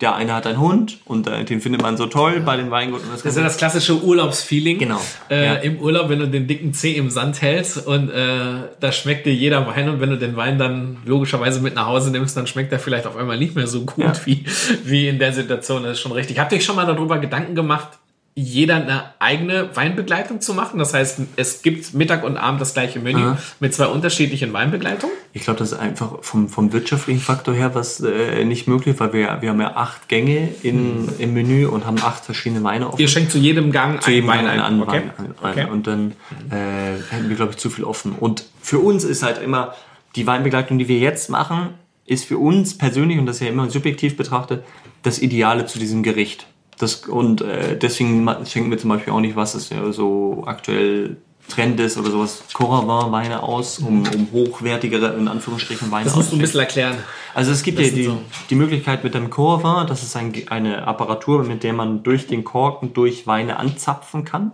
[0.00, 3.06] der eine hat einen Hund und äh, den findet man so toll bei den Weinguten.
[3.12, 4.78] Das, das ist ja das klassische Urlaubsfeeling.
[4.78, 5.00] Genau.
[5.30, 5.54] Äh, Ja.
[5.54, 8.34] Im Urlaub, wenn du den dicken Zeh im Sand hältst und äh,
[8.80, 12.10] da schmeckt dir jeder Wein und wenn du den Wein dann logischerweise mit nach Hause
[12.10, 14.12] nimmst, dann schmeckt er vielleicht auf einmal nicht mehr so gut Ja.
[14.24, 14.44] wie,
[14.84, 15.84] wie in der Situation.
[15.84, 16.38] Das ist schon richtig.
[16.40, 17.88] Habt ihr euch schon mal darüber Gedanken gemacht,
[18.34, 20.78] jeder eine eigene Weinbegleitung zu machen?
[20.78, 23.38] Das heißt, es gibt Mittag und Abend das gleiche Menü Aha.
[23.60, 25.14] mit zwei unterschiedlichen Weinbegleitungen?
[25.34, 29.12] Ich glaube, das ist einfach vom, vom wirtschaftlichen Faktor her was äh, nicht möglich, weil
[29.12, 33.00] wir, wir haben ja acht Gänge in, im Menü und haben acht verschiedene Weine offen.
[33.00, 34.60] Ihr schenkt zu jedem Gang zu jedem Wein Wein ein.
[34.60, 34.92] einen okay.
[34.92, 35.50] Wein ein, ein.
[35.52, 35.70] Okay.
[35.70, 36.12] Und dann
[36.50, 38.12] äh, hätten wir, glaube ich, zu viel offen.
[38.12, 39.74] Und für uns ist halt immer
[40.16, 41.70] die Weinbegleitung, die wir jetzt machen,
[42.06, 44.64] ist für uns persönlich, und das ist ja immer subjektiv betrachtet,
[45.02, 46.46] das Ideale zu diesem Gericht.
[46.78, 51.16] Das, und äh, deswegen schenken wir zum Beispiel auch nicht, was es ja so aktuell
[51.48, 56.36] Trend ist oder sowas, Coravin-Weine aus, um, um hochwertigere, in Anführungsstrichen, Weine Das musst du
[56.36, 56.96] ein bisschen erklären.
[57.34, 60.32] Also es gibt Das ja die, so- die Möglichkeit mit dem Coravin, das ist ein,
[60.50, 64.52] eine Apparatur, mit der man durch den Korken durch Weine anzapfen kann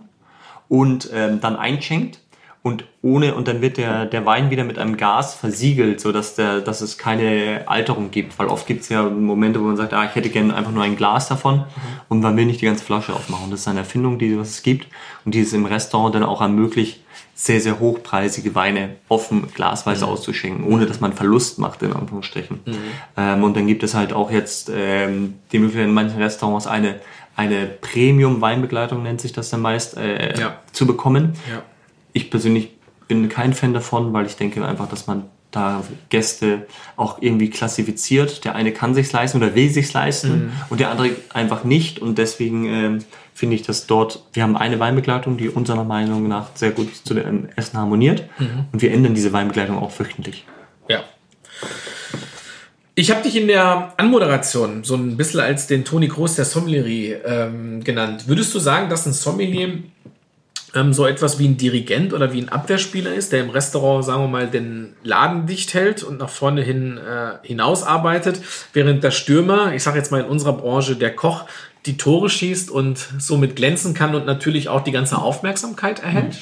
[0.67, 2.19] und ähm, dann einschenkt
[2.61, 6.35] und ohne und dann wird der, der Wein wieder mit einem Gas versiegelt, so dass
[6.35, 9.93] der, dass es keine Alterung gibt, weil oft gibt es ja Momente, wo man sagt,
[9.93, 11.63] ah, ich hätte gerne einfach nur ein Glas davon
[12.09, 13.49] und man will nicht die ganze Flasche aufmachen.
[13.49, 14.87] Das ist eine Erfindung, die was es gibt
[15.23, 16.99] und die es im Restaurant dann auch ermöglicht,
[17.33, 22.59] sehr, sehr hochpreisige Weine offen glasweise auszuschenken, ohne dass man Verlust macht, in Anführungsstrichen.
[23.15, 26.95] Ähm, und dann gibt es halt auch jetzt ähm, die Möglichkeit in manchen Restaurants eine,
[27.37, 30.57] eine Premium-Weinbegleitung, nennt sich das dann meist, äh, Ja.
[30.73, 31.33] zu bekommen.
[31.49, 31.61] Ja.
[32.19, 32.71] Ich persönlich
[33.07, 38.43] bin kein Fan davon, weil ich denke einfach, dass man da Gäste auch irgendwie klassifiziert.
[38.43, 41.99] Der eine kann sich's leisten oder will sich's leisten und der andere einfach nicht.
[41.99, 42.99] Und deswegen ähm,
[43.33, 47.13] finde ich, dass dort, wir haben eine Weinbegleitung, die unserer Meinung nach sehr gut zu
[47.13, 48.25] dem Essen harmoniert.
[48.71, 50.45] Und wir ändern diese Weinbegleitung auch wöchentlich.
[50.89, 51.03] Ja.
[52.95, 57.13] Ich habe dich in der Anmoderation so ein bisschen als den Toni Kroos der Sommelerie
[57.25, 58.27] ähm, genannt.
[58.27, 59.79] Würdest du sagen, dass ein Sommelier
[60.75, 64.23] ähm, so etwas wie ein Dirigent oder wie ein Abwehrspieler ist, der im Restaurant, sagen
[64.23, 68.41] wir mal, den Laden dicht hält und nach vorne hin äh, hinausarbeitet,
[68.73, 71.45] während der Stürmer, ich sage jetzt mal in unserer Branche, der Koch,
[71.85, 76.37] die Tore schießt und somit glänzen kann und natürlich auch die ganze Aufmerksamkeit erhält?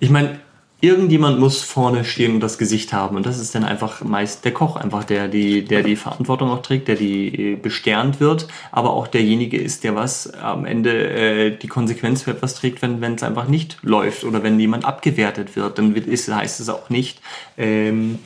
[0.00, 0.40] Ich meine,
[0.82, 3.16] irgendjemand muss vorne stehen und das Gesicht haben.
[3.16, 6.62] Und das ist dann einfach meist der Koch, einfach der die, der die Verantwortung auch
[6.62, 11.56] trägt, der die äh, besternt wird, aber auch derjenige ist, der was am Ende äh,
[11.56, 15.56] die Konsequenz für etwas trägt, wenn wenn es einfach nicht läuft oder wenn jemand abgewertet
[15.56, 15.78] wird.
[15.78, 17.20] Dann wird, ist, heißt es auch nicht,
[17.58, 18.18] ähm,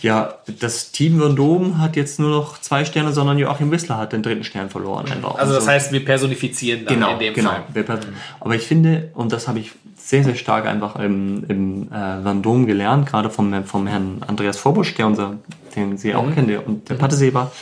[0.00, 4.22] ja, das Team Vendôme hat jetzt nur noch zwei Sterne, sondern Joachim Wissler hat den
[4.22, 5.10] dritten Stern verloren.
[5.10, 5.36] Einfach.
[5.36, 5.70] Also das So.
[5.70, 7.50] heißt, wir personifizieren dann Genau, in dem genau.
[7.50, 8.00] Fall.
[8.40, 9.72] Aber ich finde, und das habe ich
[10.04, 14.94] sehr, sehr stark einfach im, im äh, Vendôme gelernt, gerade vom, vom Herrn Andreas Vorbusch,
[14.94, 15.38] der unser,
[15.74, 17.52] den Sie auch kennen, der, und der Patteseber,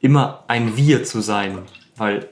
[0.00, 1.58] immer ein Wir zu sein.
[1.96, 2.28] Weil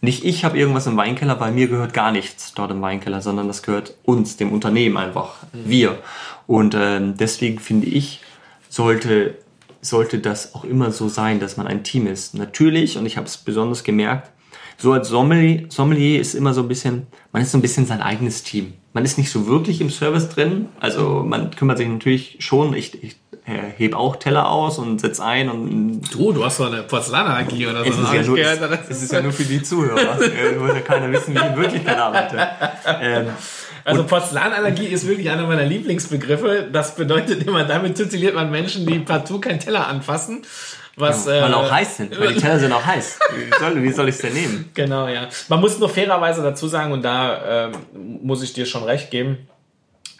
[0.00, 3.48] nicht ich habe irgendwas im Weinkeller, weil mir gehört gar nichts dort im Weinkeller, sondern
[3.48, 5.34] das gehört uns, dem Unternehmen einfach.
[5.52, 5.98] Wir.
[6.46, 8.22] Und ähm, deswegen finde ich,
[8.70, 9.36] sollte,
[9.82, 12.34] sollte das auch immer so sein, dass man ein Team ist.
[12.34, 14.30] Natürlich, und ich habe es besonders gemerkt,
[14.78, 18.00] so als Sommelier, Sommelier ist immer so ein bisschen, man ist so ein bisschen sein
[18.00, 18.72] eigenes Team.
[18.96, 20.70] Man ist nicht so wirklich im Service drin.
[20.80, 22.72] Also man kümmert sich natürlich schon.
[22.72, 26.64] Ich, ich äh, heb auch Teller aus und setz ein und Du, du hast so
[26.64, 27.90] eine Porzellanallergie oder so.
[27.90, 28.80] es ist, ja nur, gehört.
[28.88, 30.18] es, es ist ja nur für die Zuhörer.
[30.22, 32.48] Äh, muss ja keiner wissen, wie ich in Wirklichkeit arbeite.
[33.02, 33.26] Ähm,
[33.84, 36.66] Also Porzellanallergie ist wirklich einer meiner Lieblingsbegriffe.
[36.72, 40.40] Das bedeutet immer, damit tituliert man Menschen, die partout keinen Teller anfassen.
[40.98, 43.18] Was, weil äh, auch heiß sind, weil die Teller sind auch heiß.
[43.34, 44.70] Wie soll, wie soll ich es denn nehmen?
[44.74, 45.28] Genau, ja.
[45.48, 47.72] Man muss nur fairerweise dazu sagen, und da ähm,
[48.22, 49.46] muss ich dir schon recht geben,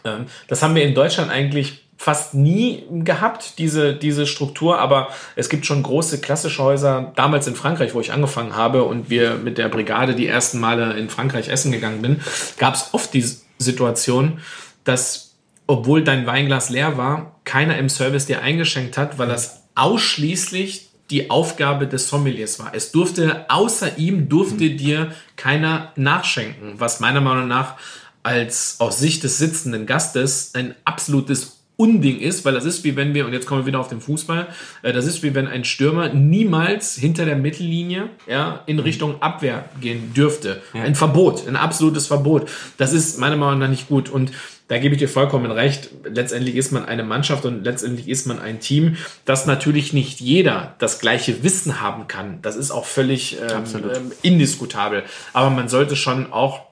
[0.05, 5.49] ähm, das haben wir in Deutschland eigentlich fast nie gehabt, diese, diese Struktur, aber es
[5.49, 9.57] gibt schon große klassische Häuser, damals in Frankreich, wo ich angefangen habe und wir mit
[9.57, 12.21] der Brigade die ersten Male in Frankreich essen gegangen bin,
[12.59, 13.25] gab es oft die
[13.59, 14.41] Situation,
[14.85, 15.35] dass
[15.67, 21.31] obwohl dein Weinglas leer war, keiner im Service dir eingeschenkt hat, weil das ausschließlich die
[21.31, 22.75] Aufgabe des Sommeliers war.
[22.75, 27.77] Es durfte, außer ihm, durfte dir keiner nachschenken, was meiner Meinung nach
[28.25, 33.13] als aus Sicht des sitzenden Gastes ein absolutes Unding ist, weil das ist wie wenn
[33.13, 34.49] wir, und jetzt kommen wir wieder auf den Fußball,
[34.83, 39.69] äh, das ist wie wenn ein Stürmer niemals hinter der Mittellinie ja, in Richtung Abwehr
[39.81, 40.63] gehen dürfte.
[40.73, 42.49] Ein Verbot, ein absolutes Verbot.
[42.79, 44.09] Das ist meiner Meinung nach nicht gut.
[44.09, 44.33] Und
[44.69, 45.91] da gebe ich dir vollkommen recht.
[46.05, 50.75] Letztendlich ist man eine Mannschaft und letztendlich ist man ein Team, dass natürlich nicht jeder
[50.79, 52.41] das gleiche Wissen haben kann.
[52.43, 55.05] Das ist auch völlig ähm, ähm, indiskutabel.
[55.33, 56.63] Aber man sollte schon auch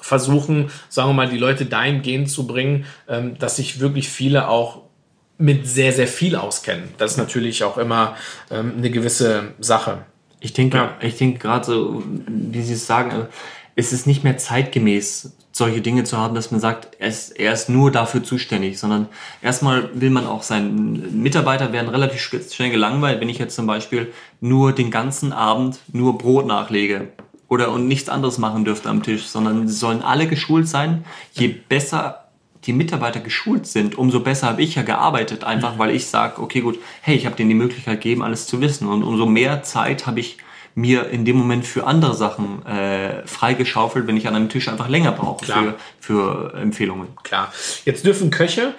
[0.00, 4.82] versuchen, sagen wir mal, die Leute dahingehend zu bringen, ähm, dass sich wirklich viele auch
[5.38, 6.90] mit sehr, sehr viel auskennen.
[6.98, 8.16] Das ist natürlich auch immer
[8.50, 10.04] ähm, eine gewisse Sache.
[10.40, 10.96] Ich denke, ja.
[11.00, 13.26] ich denke gerade so, wie Sie es sagen, äh,
[13.76, 17.52] ist es nicht mehr zeitgemäß, solche Dinge zu haben, dass man sagt, er ist, er
[17.52, 19.08] ist nur dafür zuständig, sondern
[19.40, 24.12] erstmal will man auch seinen Mitarbeiter werden relativ schnell gelangweilt, wenn ich jetzt zum Beispiel
[24.40, 27.08] nur den ganzen Abend nur Brot nachlege
[27.48, 31.04] oder und nichts anderes machen dürfte am Tisch, sondern sie sollen alle geschult sein.
[31.32, 32.24] Je besser
[32.64, 36.62] die Mitarbeiter geschult sind, umso besser habe ich ja gearbeitet, einfach weil ich sage, okay
[36.62, 40.06] gut, hey, ich habe denen die Möglichkeit gegeben, alles zu wissen und umso mehr Zeit
[40.06, 40.38] habe ich
[40.74, 44.88] mir in dem Moment für andere Sachen äh, freigeschaufelt, wenn ich an einem Tisch einfach
[44.88, 47.08] länger brauche für, für Empfehlungen.
[47.22, 47.52] Klar.
[47.84, 48.74] Jetzt dürfen Köche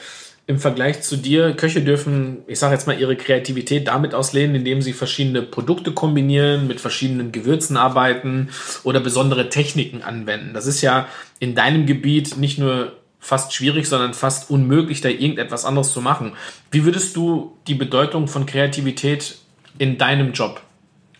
[0.47, 4.81] im Vergleich zu dir, Köche dürfen, ich sage jetzt mal, ihre Kreativität damit auslehnen, indem
[4.81, 8.49] sie verschiedene Produkte kombinieren, mit verschiedenen Gewürzen arbeiten
[8.83, 10.53] oder besondere Techniken anwenden.
[10.53, 11.07] Das ist ja
[11.39, 16.33] in deinem Gebiet nicht nur fast schwierig, sondern fast unmöglich, da irgendetwas anderes zu machen.
[16.69, 19.39] Wie würdest du die Bedeutung von Kreativität
[19.79, 20.61] in deinem Job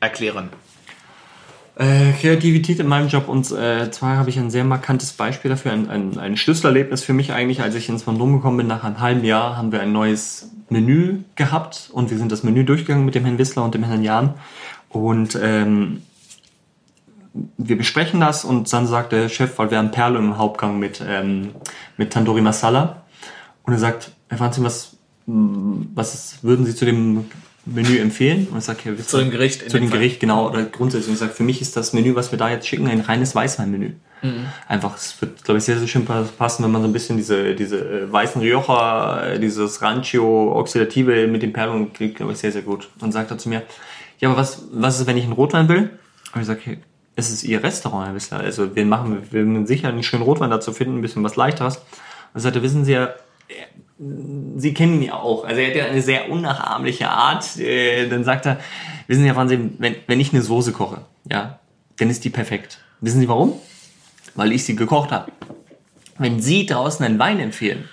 [0.02, 0.52] erklären?
[1.78, 5.74] Äh, Kreativität in meinem Job und äh, zwar habe ich ein sehr markantes Beispiel dafür,
[5.74, 9.02] ein, ein, ein Schlüsselerlebnis für mich eigentlich, als ich ins Vendôme gekommen bin, nach einem
[9.02, 13.14] halben Jahr haben wir ein neues Menü gehabt und wir sind das Menü durchgegangen mit
[13.14, 14.36] dem Herrn Wissler und dem Herrn Jan
[14.88, 16.02] und ähm,
[17.58, 21.04] wir besprechen das und dann sagt der Chef, weil wir haben Perle im Hauptgang mit,
[21.06, 21.52] ähm,
[21.98, 23.04] mit Tandoori Masala.
[23.64, 27.26] Und er sagt, Herr Franzin, was, was würden Sie zu dem
[27.65, 28.47] Menü empfehlen.
[28.51, 29.69] Und ich sage, ja, zu dem Gericht.
[29.69, 30.49] Zu dem Gericht, genau.
[30.49, 31.10] Oder grundsätzlich.
[31.10, 33.36] Und ich sage, für mich ist das Menü, was wir da jetzt schicken, ein reines
[33.36, 33.93] Weißweinmenü.
[34.21, 34.45] Mhm.
[34.67, 37.56] Einfach, es wird, glaube ich, sehr, sehr schön passen, wenn man so ein bisschen diese,
[37.56, 42.51] diese äh, weißen Rioja, äh, dieses Rancio Oxidative mit den Perlen kriegt, glaube ich, sehr,
[42.51, 42.89] sehr gut.
[42.99, 43.63] Und sagt er zu mir,
[44.19, 45.89] ja, aber was, was ist, wenn ich einen Rotwein will?
[46.34, 46.78] Und ich sage, okay,
[47.15, 48.39] es ist Ihr Restaurant, Herr Wissler.
[48.39, 51.78] Also wir machen, wir werden sicher einen schönen Rotwein dazu finden, ein bisschen was leichteres.
[51.78, 51.84] Und
[52.36, 53.13] er sagte, wissen Sie ja,
[53.97, 55.45] Sie kennen ihn ja auch.
[55.45, 57.58] Also er hat ja eine sehr unnachahmliche Art.
[57.58, 58.60] Äh, dann sagt er,
[59.08, 61.60] wissen Sie ja, Wahnsinn, wenn, wenn ich eine Soße koche, ja,
[61.97, 62.79] dann ist die perfekt.
[62.99, 63.53] Wissen Sie warum?
[64.36, 65.31] Weil ich sie gekocht habe.
[66.17, 67.88] Wenn Sie draußen einen Wein empfehlen,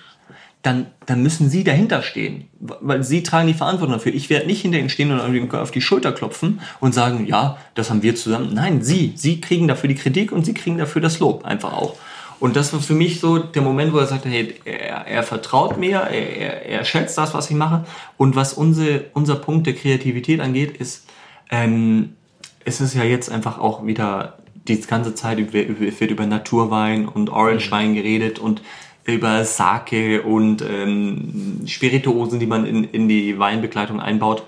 [0.62, 2.48] dann, dann müssen Sie dahinter stehen.
[2.58, 4.14] Weil Sie tragen die Verantwortung dafür.
[4.14, 7.90] Ich werde nicht hinter Ihnen stehen und auf die Schulter klopfen und sagen, ja, das
[7.90, 8.54] haben wir zusammen.
[8.54, 9.12] Nein, Sie.
[9.16, 11.96] Sie kriegen dafür die Kritik und Sie kriegen dafür das Lob einfach auch.
[12.42, 15.78] Und das war für mich so der Moment, wo er sagte, hey, er, er vertraut
[15.78, 17.85] mir, er, er, schätzt das, was ich mache.
[18.16, 21.07] Und was unsere, unser Punkt der Kreativität angeht, ist,
[21.52, 22.16] ähm,
[22.64, 27.90] es ist ja jetzt einfach auch wieder die ganze Zeit wird über Naturwein und Orangewein
[27.90, 27.94] mhm.
[27.94, 28.61] geredet und
[29.05, 34.42] über Sake und ähm, Spirituosen, die man in, in die Weinbegleitung einbaut.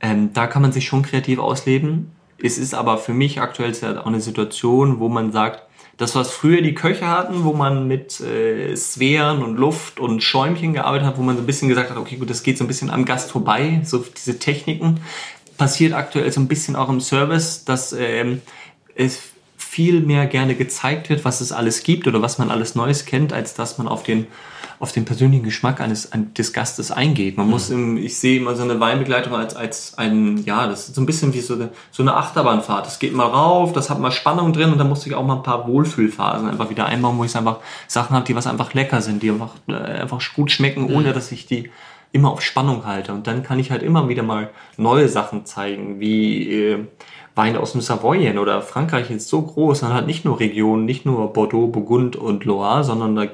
[0.00, 2.12] Ähm, da kann man sich schon kreativ ausleben.
[2.40, 5.65] Es ist aber für mich aktuell auch eine Situation, wo man sagt,
[5.96, 10.74] das, was früher die Köche hatten, wo man mit äh, Sphären und Luft und Schäumchen
[10.74, 12.68] gearbeitet hat, wo man so ein bisschen gesagt hat, okay, gut, das geht so ein
[12.68, 15.00] bisschen am Gast vorbei, so diese Techniken,
[15.56, 18.42] passiert aktuell so ein bisschen auch im Service, dass ähm,
[18.94, 19.20] es
[19.76, 23.34] viel mehr gerne gezeigt wird, was es alles gibt oder was man alles Neues kennt,
[23.34, 24.26] als dass man auf den
[24.78, 27.36] auf den persönlichen Geschmack eines, des Gastes eingeht.
[27.36, 27.52] Man mhm.
[27.52, 31.00] muss, im, ich sehe immer so eine Weinbegleitung als, als ein, ja, das ist so
[31.02, 32.86] ein bisschen wie so eine, so eine Achterbahnfahrt.
[32.86, 35.36] Das geht mal rauf, das hat mal Spannung drin und dann muss ich auch mal
[35.36, 39.02] ein paar Wohlfühlphasen einfach wieder einbauen, wo ich einfach Sachen habe, die was einfach lecker
[39.02, 40.94] sind, die einfach, äh, einfach gut schmecken, mhm.
[40.94, 41.70] ohne dass ich die
[42.12, 43.12] immer auf Spannung halte.
[43.12, 46.84] Und dann kann ich halt immer wieder mal neue Sachen zeigen, wie äh,
[47.36, 51.04] Wein aus dem Savoyen oder Frankreich ist so groß, man hat nicht nur Regionen, nicht
[51.04, 53.26] nur Bordeaux, Burgund und Loire, sondern da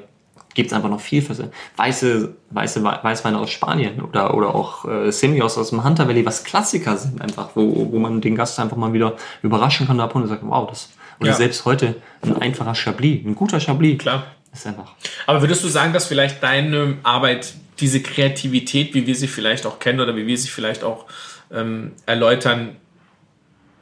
[0.53, 5.11] gibt es einfach noch viel für weiße, weiße Weißweine aus Spanien oder, oder auch äh,
[5.11, 8.77] Semios aus dem Hunter Valley, was Klassiker sind einfach, wo, wo man den Gast einfach
[8.77, 10.89] mal wieder überraschen kann und sagt, wow, das
[11.19, 11.35] oder ja.
[11.35, 13.99] selbst heute ein einfacher Chablis, ein guter Chablis.
[13.99, 14.25] Klar.
[14.51, 14.93] Ist einfach.
[15.25, 19.79] Aber würdest du sagen, dass vielleicht deine Arbeit, diese Kreativität, wie wir sie vielleicht auch
[19.79, 21.05] kennen oder wie wir sie vielleicht auch
[21.51, 22.75] ähm, erläutern,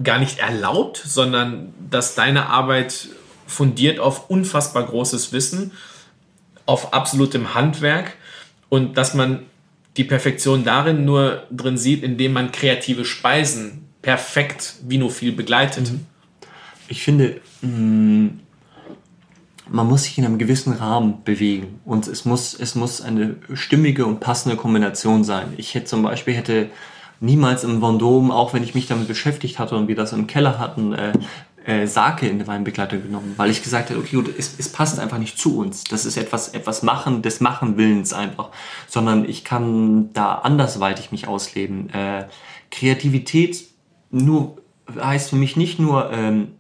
[0.04, 3.10] gar nicht erlaubt, sondern dass deine Arbeit
[3.48, 5.72] fundiert auf unfassbar großes Wissen
[6.66, 8.16] auf absolutem Handwerk
[8.70, 9.44] und dass man
[9.98, 15.92] die Perfektion darin nur drin sieht, indem man kreative Speisen perfekt vinophil begleitet.
[15.92, 16.06] Mhm.
[16.88, 18.28] Ich finde, mm,
[19.70, 24.06] man muss sich in einem gewissen Rahmen bewegen und es muss, es muss eine stimmige
[24.06, 25.54] und passende Kombination sein.
[25.58, 26.70] Ich hätte zum Beispiel hätte
[27.22, 30.60] niemals im Vendôme, auch wenn ich mich damit beschäftigt hatte und wir das im Keller
[30.60, 31.14] hatten, äh,
[31.66, 35.00] äh, Sake in der Weinbegleitung genommen, weil ich gesagt habe, okay, gut, es, es passt
[35.00, 35.84] einfach nicht zu uns.
[35.84, 38.50] Das ist etwas, etwas Machen des Machenwillens einfach,
[38.88, 41.90] sondern ich kann da andersweitig mich ausleben.
[41.92, 42.26] Äh,
[42.72, 43.64] Kreativität
[44.10, 44.58] nur
[45.00, 46.54] heißt für mich nicht nur ähm,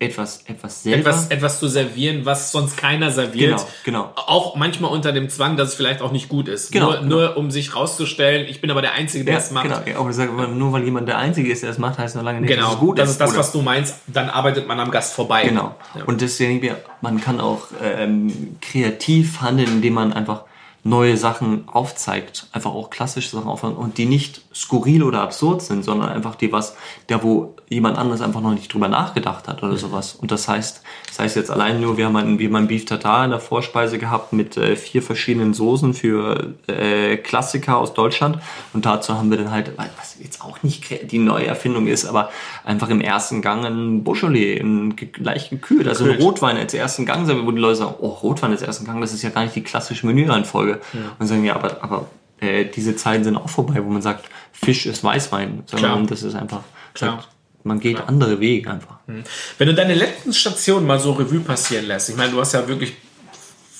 [0.00, 0.98] etwas, etwas selber.
[1.10, 3.64] Etwas, etwas zu servieren, was sonst keiner serviert.
[3.84, 4.12] Genau, genau.
[4.16, 6.72] Auch manchmal unter dem Zwang, dass es vielleicht auch nicht gut ist.
[6.72, 7.08] Genau, nur, genau.
[7.16, 9.64] nur um sich rauszustellen, ich bin aber der Einzige, der ja, es macht.
[9.64, 9.80] genau.
[9.86, 12.50] Ja, aber nur weil jemand der Einzige ist, der es macht, heißt noch lange nicht,
[12.50, 13.12] Genau, dass es gut das ist.
[13.12, 13.96] ist das, oder- was du meinst.
[14.08, 15.44] Dann arbeitet man am Gast vorbei.
[15.48, 15.74] Genau.
[15.94, 16.04] Ja.
[16.04, 20.42] Und deswegen, wir- man kann auch ähm, kreativ handeln, indem man einfach
[20.84, 25.82] neue Sachen aufzeigt, einfach auch klassische Sachen aufzeigt und die nicht skurril oder absurd sind,
[25.82, 29.76] sondern einfach die was, da wo jemand anderes einfach noch nicht drüber nachgedacht hat oder
[29.76, 30.14] sowas.
[30.14, 30.82] Und das heißt,
[31.14, 33.38] das heißt jetzt allein nur, wir haben einen, wir haben einen Beef Tartar in der
[33.38, 38.40] Vorspeise gehabt mit äh, vier verschiedenen Soßen für äh, Klassiker aus Deutschland
[38.72, 42.30] und dazu haben wir dann halt, was jetzt auch nicht die neue Erfindung ist, aber
[42.64, 46.20] einfach im ersten Gang ein Beaujolais, ein leicht gekühlt, also ein.
[46.20, 49.22] Rotwein als ersten Gang, wo die Leute sagen, oh, Rotwein als ersten Gang, das ist
[49.22, 50.80] ja gar nicht die klassische Menüreihenfolge.
[51.20, 52.06] Und sagen, ja, aber, aber
[52.40, 56.06] äh, diese Zeiten sind auch vorbei, wo man sagt, Fisch ist Weißwein, sondern Klar.
[56.08, 56.62] das ist einfach,
[56.94, 57.22] Klar.
[57.22, 57.28] sagt,
[57.64, 58.98] man geht andere Wege einfach.
[59.58, 62.68] Wenn du deine letzten Stationen mal so Revue passieren lässt, ich meine, du hast ja
[62.68, 62.94] wirklich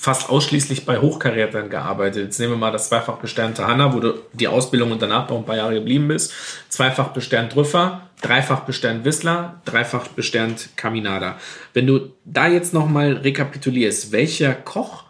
[0.05, 2.25] fast ausschließlich bei Hochkarätern gearbeitet.
[2.25, 5.37] Jetzt nehmen wir mal das zweifach besternte Hanna, wo du die Ausbildung und danach noch
[5.37, 6.31] ein paar Jahre geblieben bist.
[6.69, 11.37] Zweifach besternt Trüffer, dreifach besternt Whistler, dreifach besternt Caminada.
[11.73, 15.05] Wenn du da jetzt nochmal rekapitulierst, welcher Koch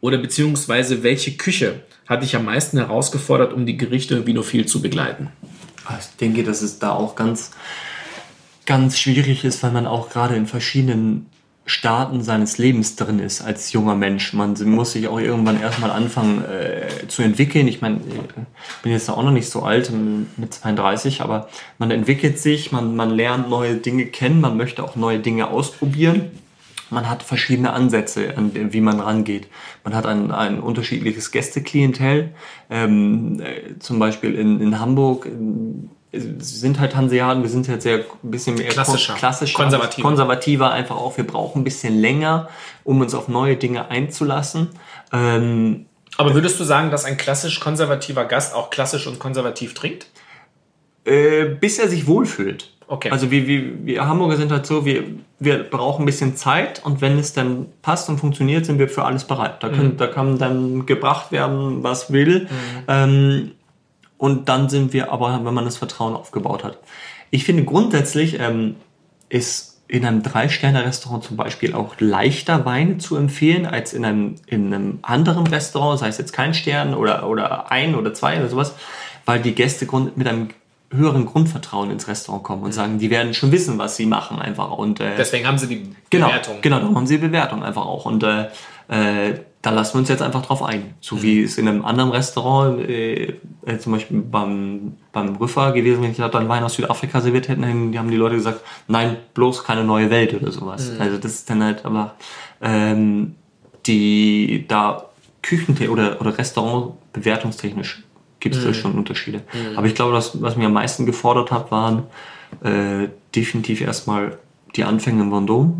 [0.00, 5.30] oder beziehungsweise welche Küche hat dich am meisten herausgefordert, um die Gerichte vinophil zu begleiten?
[5.84, 7.52] Ah, Ich denke, dass es da auch ganz,
[8.66, 11.26] ganz schwierig ist, weil man auch gerade in verschiedenen
[11.64, 14.32] Staaten seines Lebens drin ist als junger Mensch.
[14.32, 17.68] Man muss sich auch irgendwann erstmal anfangen äh, zu entwickeln.
[17.68, 21.48] Ich meine, ich bin jetzt auch noch nicht so alt, ähm, mit 32, aber
[21.78, 26.32] man entwickelt sich, man, man lernt neue Dinge kennen, man möchte auch neue Dinge ausprobieren.
[26.90, 29.46] Man hat verschiedene Ansätze, an wie man rangeht.
[29.82, 32.34] Man hat ein, ein unterschiedliches Gästeklientel.
[32.68, 35.30] Ähm, äh, zum Beispiel in, in Hamburg äh,
[36.12, 40.06] sind halt Hanseaten, wir sind jetzt sehr ein bisschen mehr Klassischer, klassischer konservativer.
[40.06, 41.16] konservativer einfach auch.
[41.16, 42.48] Wir brauchen ein bisschen länger,
[42.84, 44.68] um uns auf neue Dinge einzulassen.
[45.12, 45.86] Ähm,
[46.18, 50.06] Aber würdest du sagen, dass ein klassisch konservativer Gast auch klassisch und konservativ trinkt?
[51.04, 52.70] äh, bis er sich wohlfühlt.
[52.88, 53.10] Okay.
[53.10, 55.04] Also wir, wir, wir Hamburger sind halt so, wir,
[55.38, 59.04] wir brauchen ein bisschen Zeit und wenn es dann passt und funktioniert, sind wir für
[59.04, 59.62] alles bereit.
[59.62, 62.48] Da, können, da kann dann gebracht werden, was will.
[62.88, 63.52] Ähm,
[64.22, 66.78] und dann sind wir aber, wenn man das Vertrauen aufgebaut hat.
[67.32, 68.76] Ich finde grundsätzlich ähm,
[69.28, 74.72] ist in einem Drei-Sterne-Restaurant zum Beispiel auch leichter Weine zu empfehlen als in einem, in
[74.72, 78.76] einem anderen Restaurant, sei es jetzt kein Stern oder, oder ein oder zwei oder sowas,
[79.26, 80.50] weil die Gäste mit einem
[80.92, 84.70] höheren Grundvertrauen ins Restaurant kommen und sagen, die werden schon wissen, was sie machen einfach.
[84.70, 86.58] Und äh, Deswegen haben sie die genau, Bewertung.
[86.60, 88.06] genau, darum haben sie die Bewertung einfach auch.
[88.06, 88.44] Und äh,
[88.86, 90.94] äh, da lassen wir uns jetzt einfach drauf ein.
[91.00, 96.02] So wie es in einem anderen Restaurant, äh, äh, zum Beispiel beim, beim Rüffer gewesen,
[96.02, 98.60] wenn ich da dann Wein aus Südafrika serviert hätte, dann die haben die Leute gesagt,
[98.88, 100.90] nein, bloß keine neue Welt oder sowas.
[100.98, 102.16] Also das ist dann halt aber
[102.60, 103.36] ähm,
[103.86, 105.06] die da
[105.42, 108.02] Küchen oder, oder Restaurant bewertungstechnisch
[108.40, 109.42] gibt es da schon Unterschiede.
[109.76, 112.04] Aber ich glaube, das, was mir am meisten gefordert hat, waren
[112.64, 114.38] äh, definitiv erstmal
[114.74, 115.72] die Anfänge in Vendôme.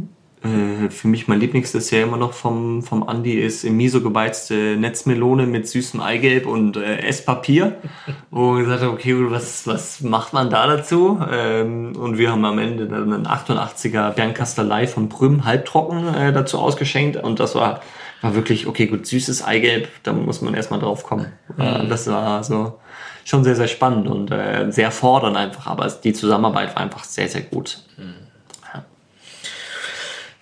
[0.45, 5.47] Äh, für mich mein Lieblingsdessert immer noch vom, vom Andi ist im Miso gebeizte Netzmelone
[5.47, 7.77] mit süßem Eigelb und äh, Esspapier.
[8.31, 11.21] Wo ich gesagt habe, okay, was, was macht man da dazu?
[11.31, 16.59] Ähm, und wir haben am Ende dann einen 88er Bernkastelei von Prüm halbtrocken äh, dazu
[16.59, 17.81] ausgeschenkt und das war
[18.23, 21.33] war wirklich, okay, gut, süßes Eigelb, da muss man erstmal drauf kommen.
[21.59, 22.79] Äh, das war so
[23.25, 27.29] schon sehr, sehr spannend und äh, sehr fordernd einfach, aber die Zusammenarbeit war einfach sehr,
[27.29, 27.83] sehr gut.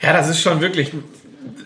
[0.02, 0.92] Ja, das ist schon wirklich,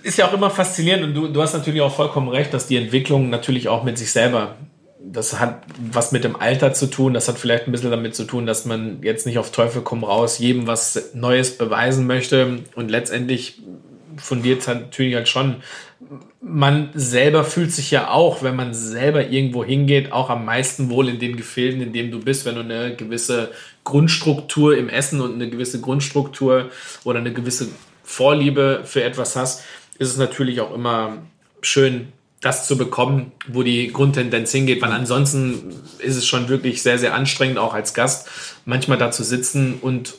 [0.03, 2.77] ist ja auch immer faszinierend und du, du hast natürlich auch vollkommen recht, dass die
[2.77, 4.57] Entwicklung natürlich auch mit sich selber,
[5.01, 8.25] das hat was mit dem Alter zu tun, das hat vielleicht ein bisschen damit zu
[8.25, 12.91] tun, dass man jetzt nicht auf Teufel komm raus jedem was Neues beweisen möchte und
[12.91, 13.63] letztendlich
[14.17, 15.57] fundiert es natürlich halt schon,
[16.41, 21.09] man selber fühlt sich ja auch, wenn man selber irgendwo hingeht, auch am meisten wohl
[21.09, 23.51] in den Gefilden, in dem du bist, wenn du eine gewisse
[23.83, 26.71] Grundstruktur im Essen und eine gewisse Grundstruktur
[27.05, 27.69] oder eine gewisse
[28.05, 29.65] Vorliebe für etwas hast,
[29.99, 31.19] ist es natürlich auch immer
[31.63, 36.99] schön, das zu bekommen, wo die Grundtendenz hingeht, weil ansonsten ist es schon wirklich sehr,
[36.99, 38.29] sehr anstrengend, auch als Gast,
[38.67, 40.15] manchmal da zu sitzen und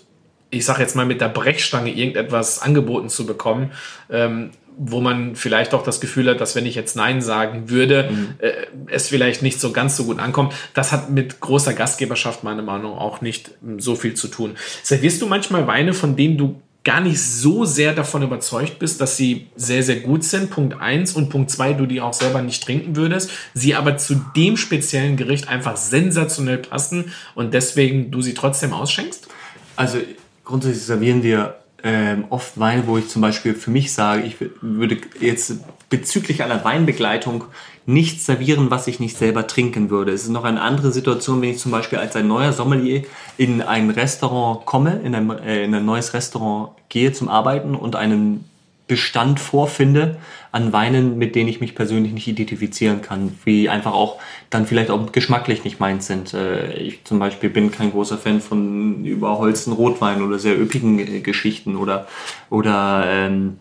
[0.49, 3.71] ich sage jetzt mal mit der Brechstange irgendetwas angeboten zu bekommen,
[4.09, 8.09] ähm, wo man vielleicht auch das Gefühl hat, dass wenn ich jetzt Nein sagen würde,
[8.39, 8.51] äh,
[8.87, 10.53] es vielleicht nicht so ganz so gut ankommt.
[10.73, 14.55] Das hat mit großer Gastgeberschaft meiner Meinung nach auch nicht ähm, so viel zu tun.
[14.83, 19.17] Servierst du manchmal Weine, von denen du gar nicht so sehr davon überzeugt bist, dass
[19.17, 20.51] sie sehr, sehr gut sind.
[20.51, 24.15] Punkt eins und Punkt zwei, du die auch selber nicht trinken würdest, sie aber zu
[24.35, 29.27] dem speziellen Gericht einfach sensationell passen und deswegen du sie trotzdem ausschenkst?
[29.75, 29.97] Also
[30.45, 34.97] grundsätzlich servieren wir ähm, oft Weine, wo ich zum Beispiel für mich sage, ich würde
[35.19, 35.55] jetzt
[35.89, 37.45] bezüglich einer Weinbegleitung
[37.85, 40.11] nichts servieren, was ich nicht selber trinken würde.
[40.11, 43.03] Es ist noch eine andere Situation, wenn ich zum Beispiel als ein neuer Sommelier
[43.37, 47.95] in ein Restaurant komme, in ein, äh, in ein neues Restaurant gehe zum Arbeiten und
[47.95, 48.45] einen
[48.87, 50.17] Bestand vorfinde
[50.51, 54.19] an Weinen, mit denen ich mich persönlich nicht identifizieren kann, wie einfach auch
[54.49, 56.33] dann vielleicht auch geschmacklich nicht meins sind.
[56.33, 61.19] Äh, ich zum Beispiel bin kein großer Fan von überholzten Rotwein oder sehr üppigen äh,
[61.21, 62.07] Geschichten oder
[62.49, 63.57] oder ähm,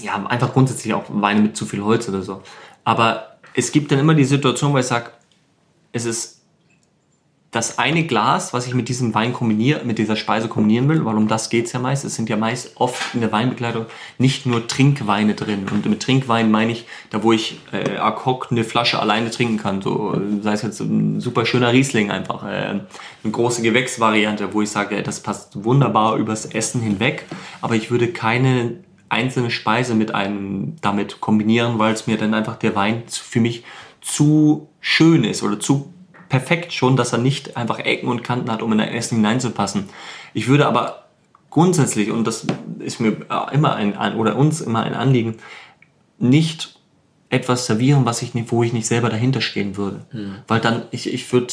[0.00, 2.42] ja einfach grundsätzlich auch Weine mit zu viel Holz oder so.
[2.84, 5.10] Aber es gibt dann immer die Situation, wo ich sage,
[5.92, 6.38] es ist
[7.50, 11.16] das eine Glas, was ich mit diesem Wein kombiniere, mit dieser Speise kombinieren will, weil
[11.16, 12.04] um das geht's ja meist.
[12.04, 13.86] Es sind ja meist oft in der Weinbegleitung
[14.18, 15.66] nicht nur Trinkweine drin.
[15.70, 19.56] Und mit Trinkwein meine ich, da wo ich äh, ad hoc eine Flasche alleine trinken
[19.56, 19.80] kann.
[19.80, 22.44] So, sei es jetzt ein super schöner Riesling einfach.
[22.44, 22.80] Äh,
[23.24, 27.24] eine große Gewächsvariante, wo ich sage, äh, das passt wunderbar übers Essen hinweg.
[27.62, 32.56] Aber ich würde keine einzelne Speise mit einem damit kombinieren, weil es mir dann einfach
[32.56, 33.64] der Wein für mich
[34.00, 35.92] zu schön ist oder zu
[36.28, 39.88] perfekt schon, dass er nicht einfach Ecken und Kanten hat, um in ein Essen hineinzupassen.
[40.34, 41.04] Ich würde aber
[41.50, 42.46] grundsätzlich, und das
[42.78, 43.16] ist mir
[43.52, 45.36] immer ein, oder uns immer ein Anliegen,
[46.18, 46.78] nicht
[47.30, 50.06] etwas servieren, was ich nicht, wo ich nicht selber dahinter stehen würde.
[50.12, 50.36] Mhm.
[50.46, 51.52] Weil dann, ich, ich würde,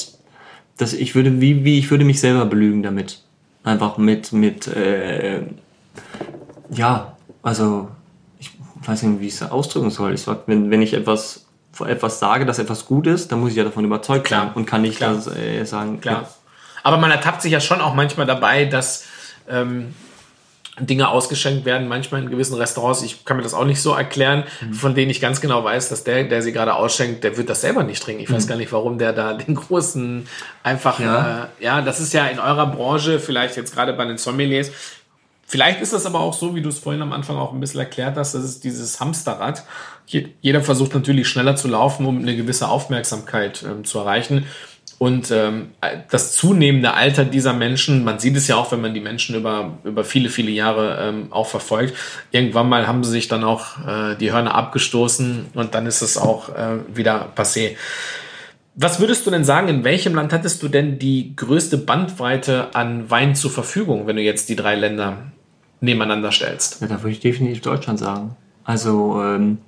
[0.77, 3.21] das, ich würde, wie, wie, ich würde mich selber belügen damit.
[3.63, 5.41] Einfach mit, mit, äh,
[6.69, 7.14] ja,
[7.45, 7.87] also,
[8.39, 8.51] ich
[8.85, 10.13] weiß nicht, wie ich es ausdrücken soll.
[10.13, 11.45] Ich sag, wenn, wenn ich etwas
[11.83, 14.81] etwas sage, dass etwas gut ist, dann muss ich ja davon überzeugt sein und kann
[14.81, 15.15] nicht Klar.
[15.15, 15.99] das, äh, sagen.
[15.99, 16.21] Klar.
[16.21, 16.29] Ja.
[16.83, 19.05] Aber man ertappt sich ja schon auch manchmal dabei, dass
[19.49, 19.93] ähm,
[20.79, 23.01] Dinge ausgeschenkt werden, manchmal in gewissen Restaurants.
[23.01, 24.73] Ich kann mir das auch nicht so erklären, mhm.
[24.73, 27.61] von denen ich ganz genau weiß, dass der, der sie gerade ausschenkt, der wird das
[27.61, 28.21] selber nicht trinken.
[28.21, 28.35] Ich mhm.
[28.35, 30.27] weiß gar nicht, warum der da den großen
[30.63, 31.49] einfach, ja.
[31.59, 34.71] Äh, ja, das ist ja in eurer Branche, vielleicht jetzt gerade bei den Sommeliers,
[35.47, 37.79] Vielleicht ist das aber auch so, wie du es vorhin am Anfang auch ein bisschen
[37.79, 39.63] erklärt hast, das ist dieses Hamsterrad.
[40.41, 44.45] Jeder versucht natürlich schneller zu laufen, um eine gewisse Aufmerksamkeit ähm, zu erreichen.
[44.97, 45.71] Und ähm,
[46.09, 49.77] das zunehmende Alter dieser Menschen, man sieht es ja auch, wenn man die Menschen über,
[49.83, 51.95] über viele, viele Jahre ähm, auch verfolgt.
[52.31, 56.17] Irgendwann mal haben sie sich dann auch äh, die Hörner abgestoßen und dann ist es
[56.17, 57.75] auch äh, wieder passé.
[58.77, 63.09] Was würdest du denn sagen, in welchem Land hattest du denn die größte Bandbreite an
[63.09, 65.31] Wein zur Verfügung, wenn du jetzt die drei Länder
[65.79, 66.81] nebeneinander stellst?
[66.81, 68.35] Ja, da würde ich definitiv Deutschland sagen.
[68.65, 69.59] Also ähm,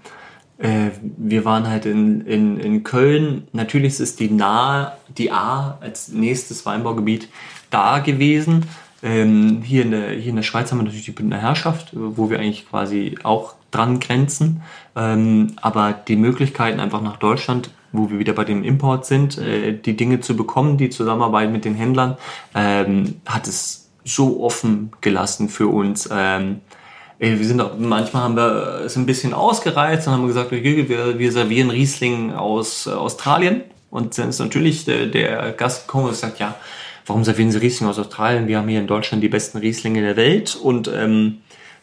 [0.57, 3.47] äh, wir waren halt in, in, in Köln.
[3.53, 7.29] Natürlich ist die nahe, die A als nächstes Weinbaugebiet
[7.69, 8.65] da gewesen.
[9.03, 12.29] Ähm, hier, in der, hier in der Schweiz haben wir natürlich die Bündner Herrschaft, wo
[12.29, 14.63] wir eigentlich quasi auch dran grenzen.
[14.97, 19.73] Ähm, aber die Möglichkeiten einfach nach Deutschland, wo wir wieder bei dem Import sind, äh,
[19.73, 22.17] die Dinge zu bekommen, die Zusammenarbeit mit den Händlern,
[22.55, 26.09] ähm, hat es so offen gelassen für uns.
[26.11, 26.61] Ähm,
[27.19, 31.31] wir sind auch, manchmal haben wir es ein bisschen ausgereizt und haben gesagt, wir, wir
[31.31, 33.63] servieren Riesling aus äh, Australien.
[33.89, 36.55] Und dann ist natürlich der, der Gast gekommen und sagt, ja,
[37.05, 38.47] warum servieren Sie Riesling aus Australien?
[38.47, 40.55] Wir haben hier in Deutschland die besten Rieslinge der Welt.
[40.55, 41.39] Und ähm,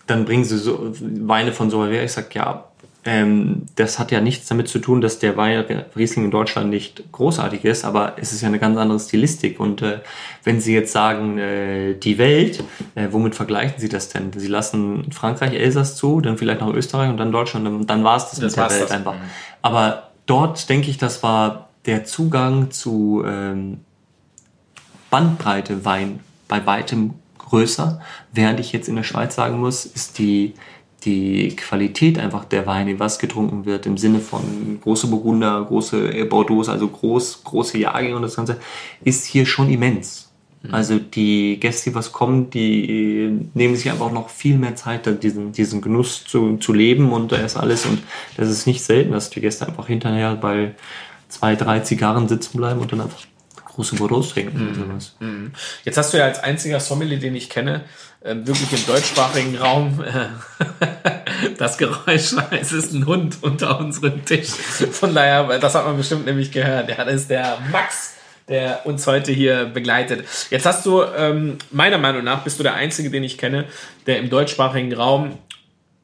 [0.06, 2.04] dann bringen Sie so Weine von so her.
[2.04, 2.66] Ich sag, ja,
[3.06, 5.64] ähm, das hat ja nichts damit zu tun, dass der Wein
[5.96, 9.60] Riesling in Deutschland nicht großartig ist, aber es ist ja eine ganz andere Stilistik.
[9.60, 10.00] Und äh,
[10.42, 14.32] wenn Sie jetzt sagen, äh, die Welt, äh, womit vergleichen Sie das denn?
[14.34, 18.16] Sie lassen Frankreich, Elsass zu, dann vielleicht noch Österreich und dann Deutschland, und dann war
[18.16, 18.90] es das, das mit der Welt das.
[18.90, 19.14] einfach.
[19.60, 23.80] Aber dort denke ich, das war der Zugang zu ähm,
[25.10, 28.00] Bandbreite Wein bei weitem größer,
[28.32, 30.54] während ich jetzt in der Schweiz sagen muss, ist die
[31.04, 36.68] die Qualität einfach der Weine, was getrunken wird, im Sinne von große Burgunder, große Bordeaux,
[36.68, 38.58] also groß, große Jahrgänge und das Ganze,
[39.04, 40.30] ist hier schon immens.
[40.62, 40.74] Mhm.
[40.74, 45.52] Also die Gäste, die was kommen, die nehmen sich einfach noch viel mehr Zeit, diesen,
[45.52, 47.86] diesen Genuss zu, zu leben und da ist alles.
[47.86, 48.02] Und
[48.36, 50.74] das ist nicht selten, dass die Gäste einfach hinterher bei
[51.28, 53.20] zwei, drei Zigarren sitzen bleiben und dann einfach
[53.74, 54.70] große Bordeaux trinken.
[54.70, 54.74] Mhm.
[54.74, 55.16] sowas.
[55.20, 55.52] Mhm.
[55.84, 57.84] Jetzt hast du ja als einziger Sommelier, den ich kenne,
[58.20, 60.28] äh, wirklich im deutschsprachigen Raum äh,
[61.58, 64.48] das Geräusch, es ist ein Hund unter unserem Tisch.
[64.48, 66.88] Von daher, das hat man bestimmt nämlich gehört.
[66.88, 68.14] Ja, das ist der Max,
[68.48, 70.26] der uns heute hier begleitet.
[70.50, 73.66] Jetzt hast du, ähm, meiner Meinung nach, bist du der Einzige, den ich kenne,
[74.06, 75.38] der im deutschsprachigen Raum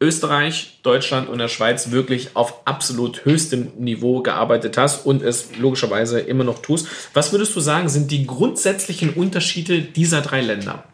[0.03, 6.21] Österreich, Deutschland und der Schweiz wirklich auf absolut höchstem Niveau gearbeitet hast und es logischerweise
[6.21, 6.89] immer noch tust.
[7.13, 10.85] Was würdest du sagen, sind die grundsätzlichen Unterschiede dieser drei Länder?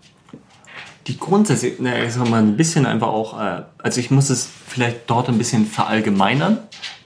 [1.06, 4.48] Die grundsätzlich, na, ich sag mal, ein bisschen einfach auch, äh, also ich muss es
[4.66, 6.58] vielleicht dort ein bisschen verallgemeinern,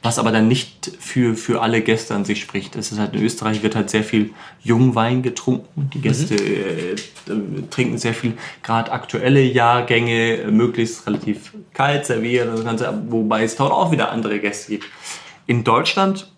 [0.02, 2.76] was aber dann nicht für, für alle Gäste an sich spricht.
[2.76, 4.30] Es ist halt in Österreich wird halt sehr viel
[4.62, 5.90] Jungwein getrunken.
[5.92, 7.58] Die Gäste mhm.
[7.58, 13.44] äh, trinken sehr viel, gerade aktuelle Jahrgänge, möglichst relativ kalt serviert und das Ganze, wobei
[13.44, 14.86] es dort auch wieder andere Gäste gibt.
[15.46, 16.30] In Deutschland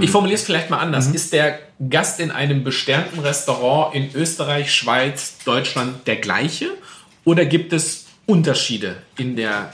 [0.00, 1.08] ich formuliere es vielleicht mal anders.
[1.08, 1.14] Mhm.
[1.14, 1.58] Ist der
[1.90, 6.70] Gast in einem besternten Restaurant in Österreich, Schweiz, Deutschland der gleiche?
[7.24, 9.72] Oder gibt es Unterschiede in der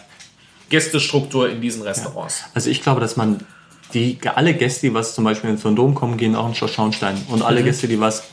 [0.68, 2.40] Gästestruktur in diesen Restaurants?
[2.40, 2.46] Ja.
[2.54, 3.44] Also ich glaube, dass man
[3.94, 7.20] die alle Gäste, die was zum Beispiel ins Dom kommen, gehen auch in Schornstein.
[7.28, 7.66] Und alle mhm.
[7.66, 8.24] Gäste, die was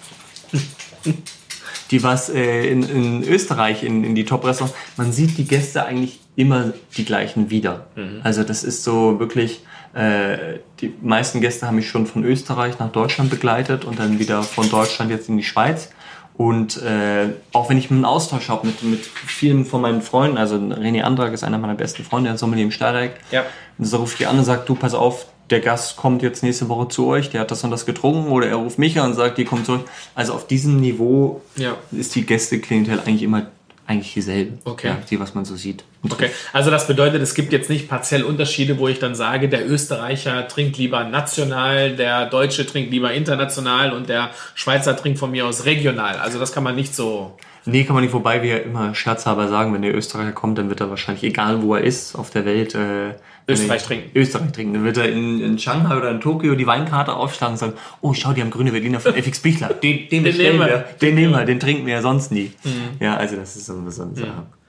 [1.92, 6.20] die was äh, in, in Österreich in, in die Top-Restaurants, man sieht die Gäste eigentlich
[6.36, 7.88] immer die gleichen wieder.
[7.96, 8.22] Mhm.
[8.24, 9.62] Also das ist so wirklich
[9.94, 14.44] äh, die meisten Gäste haben mich schon von Österreich nach Deutschland begleitet und dann wieder
[14.44, 15.90] von Deutschland jetzt in die Schweiz.
[16.38, 20.56] Und äh, auch wenn ich einen Austausch habe mit, mit vielen von meinen Freunden, also
[20.56, 23.16] René Andrag ist einer meiner besten Freunde, der Sommelier im Steyrek.
[23.30, 23.44] Ja.
[23.78, 26.70] Und so ruft die an und sagt, du, pass auf, der Gast kommt jetzt nächste
[26.70, 29.16] Woche zu euch, der hat das und das getrunken, oder er ruft mich an und
[29.16, 29.82] sagt, die kommt zu euch.
[30.16, 31.76] Also auf diesem Niveau ja.
[31.92, 33.48] ist die Gästeklientel eigentlich immer
[33.90, 34.90] eigentlich dieselbe, okay.
[34.90, 35.84] ja, die, was man so sieht.
[36.08, 39.68] Okay, also das bedeutet, es gibt jetzt nicht partiell Unterschiede, wo ich dann sage, der
[39.68, 45.48] Österreicher trinkt lieber national, der Deutsche trinkt lieber international und der Schweizer trinkt von mir
[45.48, 46.18] aus regional.
[46.18, 47.36] Also das kann man nicht so.
[47.66, 50.70] Nee, kann man nicht, wobei wir ja immer scherzhalber sagen, wenn der Österreicher kommt, dann
[50.70, 53.16] wird er wahrscheinlich, egal wo er ist auf der Welt, äh,
[53.50, 54.12] Österreich trinken.
[54.18, 54.74] Österreich trinken.
[54.76, 58.14] Dann wird er in, in Shanghai oder in Tokio die Weinkarte aufschlagen und sagen, oh,
[58.14, 59.70] schau, die haben grüne Berliner von FX Bichler.
[59.70, 60.86] Den, den, den nehmen wir.
[61.02, 62.52] Den nehmen wir, den trinken wir ja sonst nie.
[62.64, 62.72] Mhm.
[63.00, 64.08] Ja, also das ist so eine Sache.
[64.08, 64.60] Mhm.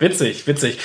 [0.00, 0.78] Witzig, witzig.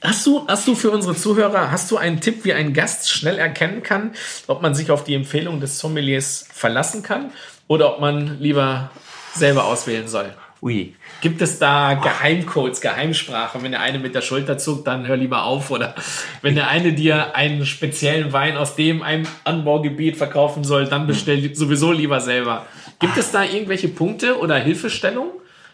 [0.00, 3.36] Hast du, hast du für unsere Zuhörer, hast du einen Tipp, wie ein Gast schnell
[3.36, 4.12] erkennen kann,
[4.46, 7.32] ob man sich auf die Empfehlung des Sommeliers verlassen kann
[7.66, 8.92] oder ob man lieber
[9.34, 10.32] selber auswählen soll?
[10.66, 10.96] Ui.
[11.20, 13.62] Gibt es da Geheimcodes, Geheimsprache?
[13.62, 15.70] Wenn der eine mit der Schulter zuckt, dann hör lieber auf.
[15.70, 15.94] Oder
[16.42, 21.54] wenn der eine dir einen speziellen Wein aus dem einem Anbaugebiet verkaufen soll, dann bestell
[21.54, 22.66] sowieso lieber selber.
[22.98, 25.30] Gibt es da irgendwelche Punkte oder Hilfestellungen?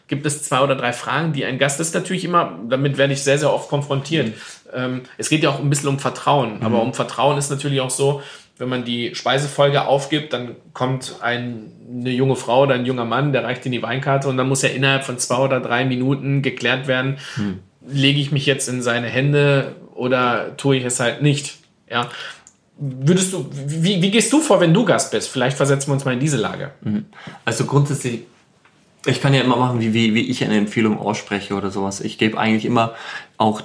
[0.09, 3.15] Gibt es zwei oder drei Fragen, die ein Gast das ist natürlich immer, damit werde
[3.15, 4.35] ich sehr, sehr oft konfrontiert.
[4.75, 6.67] Ähm, es geht ja auch ein bisschen um Vertrauen, mhm.
[6.67, 8.23] aber um Vertrauen ist natürlich auch so,
[8.59, 13.33] wenn man die Speisefolge aufgibt, dann kommt ein, eine junge Frau oder ein junger Mann,
[13.33, 16.43] der reicht in die Weinkarte und dann muss er innerhalb von zwei oder drei Minuten
[16.43, 17.61] geklärt werden, hm.
[17.87, 21.57] lege ich mich jetzt in seine Hände oder tue ich es halt nicht.
[21.91, 22.09] Ja.
[22.79, 25.29] Würdest du, wie, wie gehst du vor, wenn du Gast bist?
[25.29, 26.73] Vielleicht versetzen wir uns mal in diese Lage.
[26.83, 27.07] Mhm.
[27.45, 28.23] Also grundsätzlich,
[29.07, 32.01] ich kann ja immer machen, wie, wie, wie ich eine Empfehlung ausspreche oder sowas.
[32.01, 32.95] Ich gebe eigentlich immer
[33.37, 33.63] auch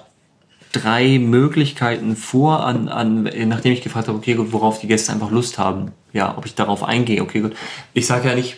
[0.82, 5.32] drei Möglichkeiten vor, an, an, nachdem ich gefragt habe, okay, gut, worauf die Gäste einfach
[5.32, 5.92] Lust haben.
[6.14, 7.56] Ja, ob ich darauf eingehe, okay, gut.
[7.94, 8.58] Ich sage ja nicht,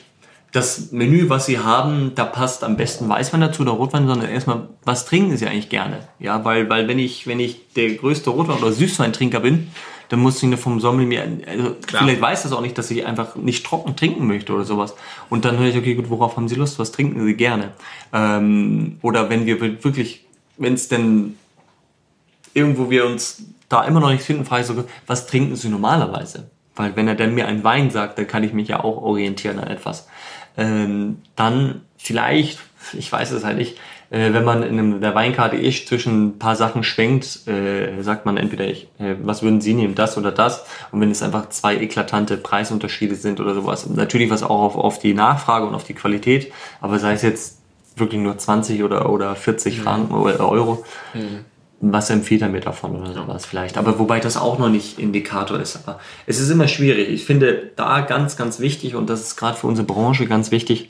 [0.52, 4.68] das Menü, was sie haben, da passt am besten Weißwein dazu oder Rotwein, sondern erstmal,
[4.84, 6.00] was trinken sie eigentlich gerne?
[6.20, 9.68] Ja, weil, weil wenn ich, wenn ich der größte Rotwein- oder Süßweintrinker bin,
[10.10, 13.64] dann muss ich vom Sommelier, also vielleicht weiß das auch nicht, dass ich einfach nicht
[13.64, 14.96] trocken trinken möchte oder sowas.
[15.30, 16.80] Und dann höre ich, okay, gut, worauf haben sie Lust?
[16.80, 17.74] Was trinken sie gerne?
[18.12, 20.26] Ähm, oder wenn wir wirklich,
[20.58, 21.38] wenn es denn
[22.54, 26.50] irgendwo wir uns da immer noch nicht finden, frage ich so, was trinken Sie normalerweise?
[26.76, 29.60] Weil wenn er dann mir einen Wein sagt, dann kann ich mich ja auch orientieren
[29.60, 30.08] an etwas.
[30.58, 32.60] Ähm, dann vielleicht,
[32.94, 33.78] ich weiß es halt nicht,
[34.10, 38.26] äh, wenn man in einem, der Weinkarte eh zwischen ein paar Sachen schwenkt, äh, sagt
[38.26, 40.66] man entweder, ich, äh, was würden Sie nehmen, das oder das?
[40.92, 45.00] Und wenn es einfach zwei eklatante Preisunterschiede sind oder sowas, natürlich was auch auf, auf
[45.00, 47.60] die Nachfrage und auf die Qualität, aber sei es jetzt
[47.96, 49.84] wirklich nur 20 oder, oder 40 mhm.
[49.84, 50.84] Franken oder Euro,
[51.14, 51.46] mhm
[51.82, 53.78] was empfiehlt er mir davon oder sowas vielleicht.
[53.78, 55.78] Aber wobei das auch noch nicht Indikator ist.
[55.78, 57.10] Aber es ist immer schwierig.
[57.10, 60.90] Ich finde da ganz, ganz wichtig und das ist gerade für unsere Branche ganz wichtig,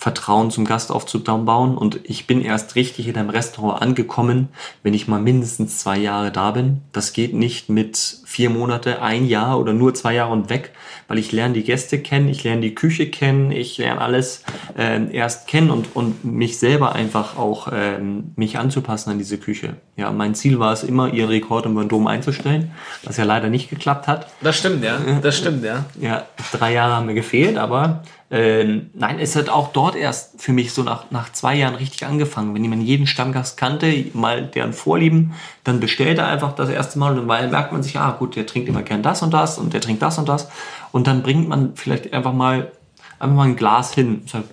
[0.00, 1.76] Vertrauen zum Gast aufzubauen.
[1.76, 4.48] Und ich bin erst richtig in einem Restaurant angekommen,
[4.82, 6.80] wenn ich mal mindestens zwei Jahre da bin.
[6.92, 10.70] Das geht nicht mit vier Monate, ein Jahr oder nur zwei Jahre und weg,
[11.06, 14.42] weil ich lerne die Gäste kennen, ich lerne die Küche kennen, ich lerne alles
[14.78, 19.74] äh, erst kennen und, und mich selber einfach auch ähm, mich anzupassen an diese Küche.
[19.98, 22.70] Ja, mein Ziel war es immer, ihren Rekord im Dom einzustellen,
[23.02, 24.28] was ja leider nicht geklappt hat.
[24.40, 24.98] Das stimmt, ja.
[25.20, 25.84] Das stimmt, ja.
[26.00, 30.52] Ja, drei Jahre haben mir gefehlt, aber ähm, nein, es hat auch dort erst für
[30.52, 32.54] mich so nach, nach zwei Jahren richtig angefangen.
[32.54, 37.18] Wenn jemand jeden Stammgast kannte, mal deren Vorlieben, dann bestellt er einfach das erste Mal
[37.18, 39.72] und dann merkt man sich, ah gut, der trinkt immer gern das und das und
[39.72, 40.48] der trinkt das und das.
[40.92, 42.70] Und dann bringt man vielleicht einfach mal,
[43.18, 44.22] einfach mal ein Glas hin.
[44.26, 44.44] Sagt,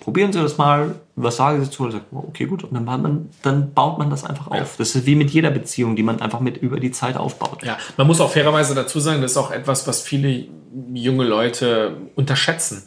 [0.00, 1.84] probieren Sie das mal, was sagen Sie dazu?
[1.84, 2.62] Und sagt, okay, gut.
[2.62, 4.76] Und dann, man, dann baut man das einfach auf.
[4.76, 7.62] Das ist wie mit jeder Beziehung, die man einfach mit über die Zeit aufbaut.
[7.64, 10.44] Ja, man muss auch fairerweise dazu sagen, das ist auch etwas, was viele
[10.92, 12.86] junge Leute unterschätzen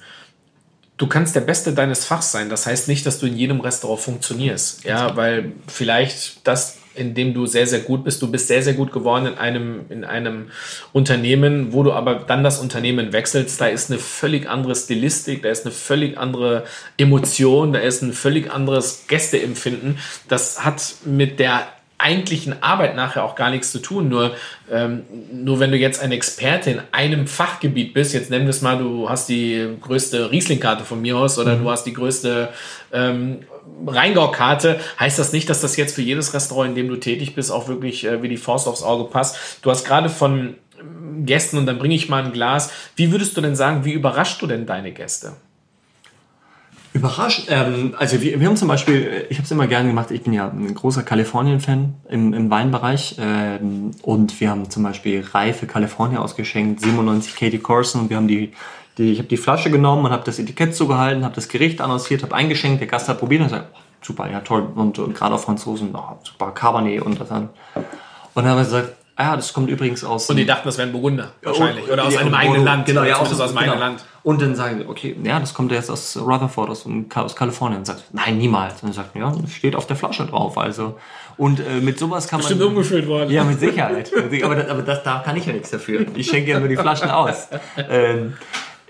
[0.97, 2.49] du kannst der Beste deines Fachs sein.
[2.49, 4.83] Das heißt nicht, dass du in jedem Restaurant funktionierst.
[4.83, 8.73] Ja, weil vielleicht das, in dem du sehr, sehr gut bist, du bist sehr, sehr
[8.73, 10.47] gut geworden in einem, in einem
[10.93, 15.49] Unternehmen, wo du aber dann das Unternehmen wechselst, da ist eine völlig andere Stilistik, da
[15.49, 16.65] ist eine völlig andere
[16.97, 19.99] Emotion, da ist ein völlig anderes Gästeempfinden.
[20.27, 21.67] Das hat mit der
[21.97, 24.09] eigentlichen Arbeit nachher auch gar nichts zu tun.
[24.09, 24.35] Nur,
[24.71, 28.61] ähm, nur wenn du jetzt ein Experte in einem Fachgebiet bist, jetzt nennen wir es
[28.61, 31.63] mal, du hast die größte Riesling-Karte von mir aus oder mhm.
[31.63, 32.49] du hast die größte
[32.93, 33.39] ähm,
[33.85, 37.51] Rheingau-Karte, heißt das nicht, dass das jetzt für jedes Restaurant, in dem du tätig bist,
[37.51, 39.59] auch wirklich äh, wie die Faust aufs Auge passt.
[39.61, 40.55] Du hast gerade von
[41.25, 42.71] Gästen und dann bringe ich mal ein Glas.
[42.95, 45.33] Wie würdest du denn sagen, wie überraschst du denn deine Gäste?
[46.93, 47.47] Überrascht.
[47.49, 50.33] Ähm, also wir, wir haben zum Beispiel, ich habe es immer gerne gemacht, ich bin
[50.33, 56.21] ja ein großer Kalifornien-Fan im, im Weinbereich ähm, und wir haben zum Beispiel reife Kalifornier
[56.21, 58.53] ausgeschenkt, 97 Katie Corson und wir haben die,
[58.97, 62.23] die ich habe die Flasche genommen und habe das Etikett zugehalten, habe das Gericht annonciert,
[62.23, 63.67] habe eingeschenkt, der Gast hat probiert und sagt,
[64.01, 67.49] super, ja toll und, und gerade auf Franzosen, oh, super, Cabernet und das dann.
[67.75, 70.29] Und dann haben wir gesagt, Ah ja, das kommt übrigens aus.
[70.29, 71.89] Und die dachten, das wären Burgunder wahrscheinlich.
[71.89, 72.85] Oder aus einem eigenen Land.
[72.85, 73.79] Genau, ja, aus, aus meinem genau.
[73.79, 74.05] Land.
[74.21, 77.79] Und dann sagen sie, okay, ja, das kommt jetzt aus Rutherford, aus, aus Kalifornien.
[77.79, 78.83] Und sagt, nein, niemals.
[78.83, 80.55] Und dann sagt, ja, das steht auf der Flasche drauf.
[80.59, 80.99] Also,
[81.35, 82.47] und äh, mit sowas kann man.
[82.47, 83.31] Bestimmt umgefüllt worden.
[83.31, 84.11] Ja, mit Sicherheit.
[84.43, 86.05] aber, das, aber das, da kann ich ja nichts dafür.
[86.13, 87.47] Ich schenke ja nur die Flaschen aus.
[87.89, 88.33] Ähm,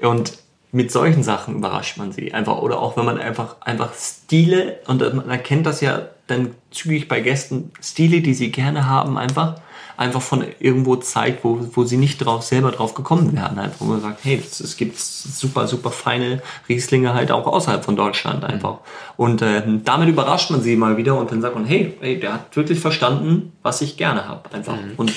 [0.01, 0.34] und
[0.73, 2.57] mit solchen Sachen überrascht man sie einfach.
[2.57, 7.21] Oder auch wenn man einfach, einfach Stile, und man erkennt das ja dann zügig bei
[7.21, 9.55] Gästen, Stile, die sie gerne haben, einfach
[9.97, 13.57] einfach von irgendwo zeigt, wo, wo sie nicht drauf, selber drauf gekommen wären.
[13.57, 17.95] Einfach, wo man sagt, hey, es gibt super, super feine Rieslinge halt auch außerhalb von
[17.95, 18.77] Deutschland einfach.
[19.17, 22.33] Und äh, damit überrascht man sie mal wieder und dann sagt man, hey, hey der
[22.33, 24.53] hat wirklich verstanden, was ich gerne habe.
[24.53, 24.75] Einfach.
[24.75, 24.93] Mhm.
[24.97, 25.13] Und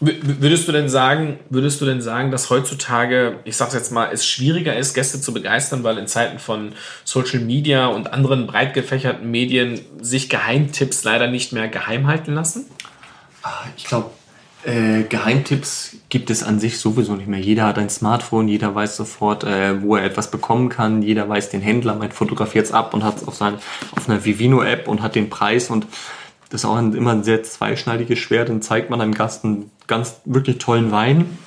[0.00, 4.26] Würdest du denn sagen, würdest du denn sagen, dass heutzutage, ich sag's jetzt mal, es
[4.26, 6.72] schwieriger ist, Gäste zu begeistern, weil in Zeiten von
[7.04, 12.66] Social Media und anderen breit gefächerten Medien sich Geheimtipps leider nicht mehr geheim halten lassen?
[13.44, 14.10] Ah, ich glaube,
[14.64, 17.40] äh, Geheimtipps gibt es an sich sowieso nicht mehr.
[17.40, 21.50] Jeder hat ein Smartphone, jeder weiß sofort, äh, wo er etwas bekommen kann, jeder weiß
[21.50, 25.14] den Händler, man fotografiert es ab und hat es auf, auf einer Vivino-App und hat
[25.14, 25.86] den Preis und
[26.48, 28.48] das ist auch ein, immer ein sehr zweischneidiges Schwert.
[28.48, 31.38] Dann zeigt man einem Gast einen ganz wirklich tollen Wein,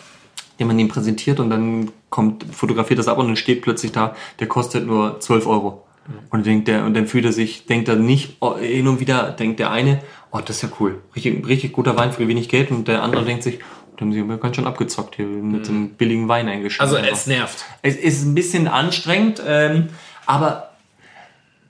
[0.59, 4.15] den man ihm präsentiert und dann kommt, fotografiert das ab und dann steht plötzlich da,
[4.39, 5.86] der kostet nur 12 Euro.
[6.29, 9.31] Und, denkt der, und dann fühlt er sich, denkt er nicht, oh, hin und wieder
[9.31, 10.01] denkt der eine,
[10.31, 11.01] oh, das ist ja cool.
[11.15, 12.71] Richtig, richtig guter Wein für wenig Geld.
[12.71, 13.59] Und der andere denkt sich,
[13.97, 16.95] da haben sie mir ganz schön abgezockt hier mit so einem billigen Wein eingeschrieben.
[16.95, 17.65] Also es nervt.
[17.81, 19.89] Es ist ein bisschen anstrengend, ähm,
[20.25, 20.71] aber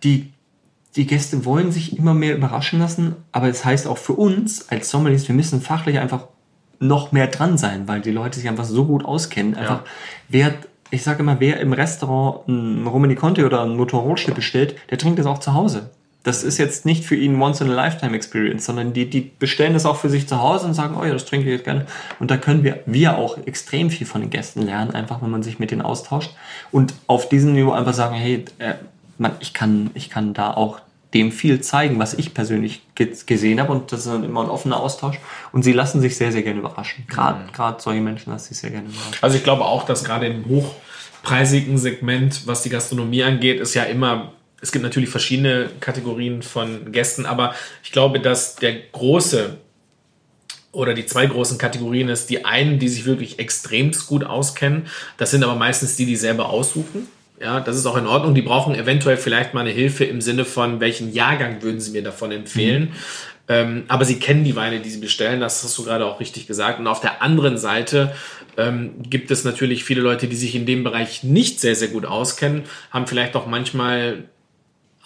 [0.04, 0.34] die,
[0.96, 3.16] die Gäste wollen sich immer mehr überraschen lassen.
[3.32, 6.28] Aber es heißt auch für uns als Sommeliers, wir müssen fachlich einfach
[6.80, 9.56] noch mehr dran sein, weil die Leute sich einfach so gut auskennen.
[9.56, 9.92] Einfach, ja.
[10.30, 10.54] wer
[10.92, 15.20] ich sage immer, wer im Restaurant ein Romani Conti oder ein Motorrotschnitt bestellt, der trinkt
[15.20, 15.90] das auch zu Hause.
[16.24, 20.28] Das ist jetzt nicht für ihn Once-in-a-Lifetime-Experience, sondern die, die bestellen das auch für sich
[20.28, 21.86] zu Hause und sagen, oh ja, das trinke ich jetzt gerne.
[22.20, 25.42] Und da können wir, wir auch extrem viel von den Gästen lernen, einfach wenn man
[25.42, 26.32] sich mit denen austauscht.
[26.72, 28.74] Und auf diesem Niveau einfach sagen, hey, äh,
[29.18, 30.80] man, ich, kann, ich kann da auch
[31.14, 34.80] dem viel zeigen, was ich persönlich gesehen habe und das ist dann immer ein offener
[34.80, 35.20] Austausch
[35.54, 37.06] und sie lassen sich sehr, sehr gerne überraschen.
[37.08, 37.80] Gerade mhm.
[37.80, 39.18] solche Menschen lassen sich sehr gerne überraschen.
[39.22, 43.84] Also ich glaube auch, dass gerade im hochpreisigen Segment, was die Gastronomie angeht, ist ja
[43.84, 49.58] immer, es gibt natürlich verschiedene Kategorien von Gästen, aber ich glaube, dass der große
[50.74, 55.32] oder die zwei großen Kategorien ist, die einen, die sich wirklich extremst gut auskennen, das
[55.32, 57.08] sind aber meistens die, die selber aussuchen
[57.40, 58.34] ja, das ist auch in Ordnung.
[58.34, 62.04] Die brauchen eventuell vielleicht mal eine Hilfe im Sinne von, welchen Jahrgang würden sie mir
[62.04, 62.84] davon empfehlen.
[62.84, 62.94] Mhm.
[63.50, 65.40] Ähm, aber sie kennen die Weine, die sie bestellen.
[65.40, 66.80] Das hast du gerade auch richtig gesagt.
[66.80, 68.14] Und auf der anderen Seite
[68.58, 72.06] ähm, gibt es natürlich viele Leute, die sich in dem Bereich nicht sehr, sehr gut
[72.06, 74.24] auskennen, haben vielleicht auch manchmal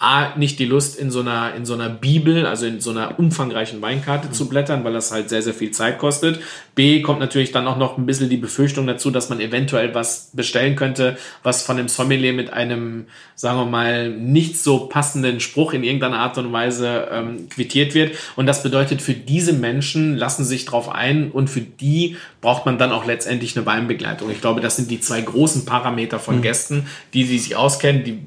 [0.02, 3.20] A, nicht die Lust, in so einer, in so einer Bibel, also in so einer
[3.20, 4.32] umfangreichen Weinkarte mhm.
[4.32, 6.40] zu blättern, weil das halt sehr, sehr viel Zeit kostet.
[6.74, 10.30] B, kommt natürlich dann auch noch ein bisschen die Befürchtung dazu, dass man eventuell was
[10.32, 15.72] bestellen könnte, was von dem Sommelier mit einem, sagen wir mal, nicht so passenden Spruch
[15.72, 18.16] in irgendeiner Art und Weise ähm, quittiert wird.
[18.34, 22.76] Und das bedeutet, für diese Menschen lassen sich drauf ein und für die braucht man
[22.76, 24.30] dann auch letztendlich eine Weinbegleitung.
[24.30, 26.42] Ich glaube, das sind die zwei großen Parameter von mhm.
[26.42, 28.18] Gästen, die, die sich auskennen, die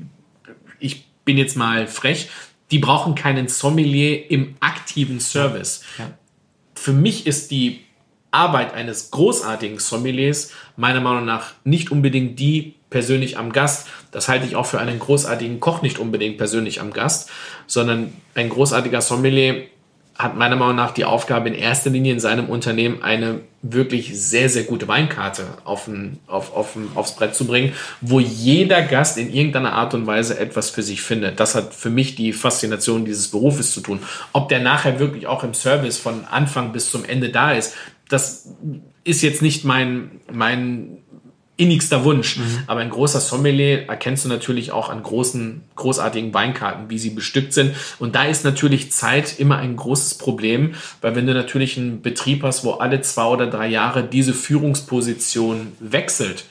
[1.25, 2.29] bin jetzt mal frech,
[2.71, 5.83] die brauchen keinen Sommelier im aktiven Service.
[5.97, 6.11] Ja.
[6.75, 7.81] Für mich ist die
[8.31, 13.87] Arbeit eines großartigen Sommeliers meiner Meinung nach nicht unbedingt die persönlich am Gast.
[14.11, 17.29] Das halte ich auch für einen großartigen Koch nicht unbedingt persönlich am Gast,
[17.65, 19.63] sondern ein großartiger Sommelier
[20.17, 24.47] hat meiner Meinung nach die Aufgabe, in erster Linie in seinem Unternehmen eine wirklich sehr,
[24.47, 29.17] sehr gute Weinkarte auf ein, auf, auf ein, aufs Brett zu bringen, wo jeder Gast
[29.17, 31.39] in irgendeiner Art und Weise etwas für sich findet.
[31.39, 33.99] Das hat für mich die Faszination dieses Berufes zu tun.
[34.31, 37.73] Ob der nachher wirklich auch im Service von Anfang bis zum Ende da ist,
[38.07, 38.49] das
[39.03, 40.99] ist jetzt nicht mein, mein
[41.57, 42.37] innigster Wunsch.
[42.37, 42.63] Mhm.
[42.67, 47.53] Aber ein großer Sommelier erkennst du natürlich auch an großen, großartigen Weinkarten, wie sie bestückt
[47.53, 47.75] sind.
[47.99, 52.43] Und da ist natürlich Zeit immer ein großes Problem, weil wenn du natürlich einen Betrieb
[52.43, 56.45] hast, wo alle zwei oder drei Jahre diese Führungsposition wechselt,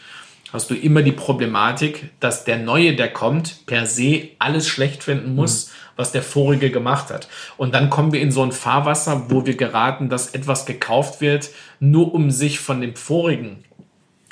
[0.52, 5.34] hast du immer die Problematik, dass der Neue, der kommt, per se alles schlecht finden
[5.34, 5.70] muss, mhm.
[5.96, 7.28] was der Vorige gemacht hat.
[7.56, 11.50] Und dann kommen wir in so ein Fahrwasser, wo wir geraten, dass etwas gekauft wird,
[11.80, 13.64] nur um sich von dem Vorigen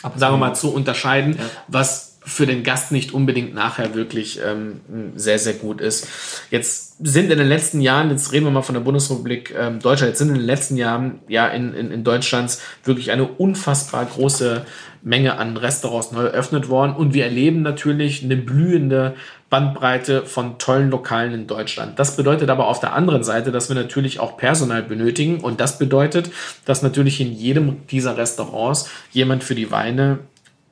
[0.03, 0.20] Absolut.
[0.20, 1.44] sagen wir mal, zu unterscheiden, ja.
[1.68, 4.80] was für den Gast nicht unbedingt nachher wirklich ähm,
[5.16, 6.07] sehr, sehr gut ist.
[6.50, 10.11] Jetzt sind in den letzten Jahren, jetzt reden wir mal von der Bundesrepublik ähm, Deutschland,
[10.11, 14.64] jetzt sind in den letzten Jahren ja in, in, in Deutschland wirklich eine unfassbar große
[15.03, 19.14] Menge an Restaurants neu eröffnet worden und wir erleben natürlich eine blühende
[19.53, 21.98] Bandbreite von tollen Lokalen in Deutschland.
[21.98, 25.78] Das bedeutet aber auf der anderen Seite, dass wir natürlich auch Personal benötigen und das
[25.78, 26.30] bedeutet,
[26.64, 30.20] dass natürlich in jedem dieser Restaurants jemand für die Weine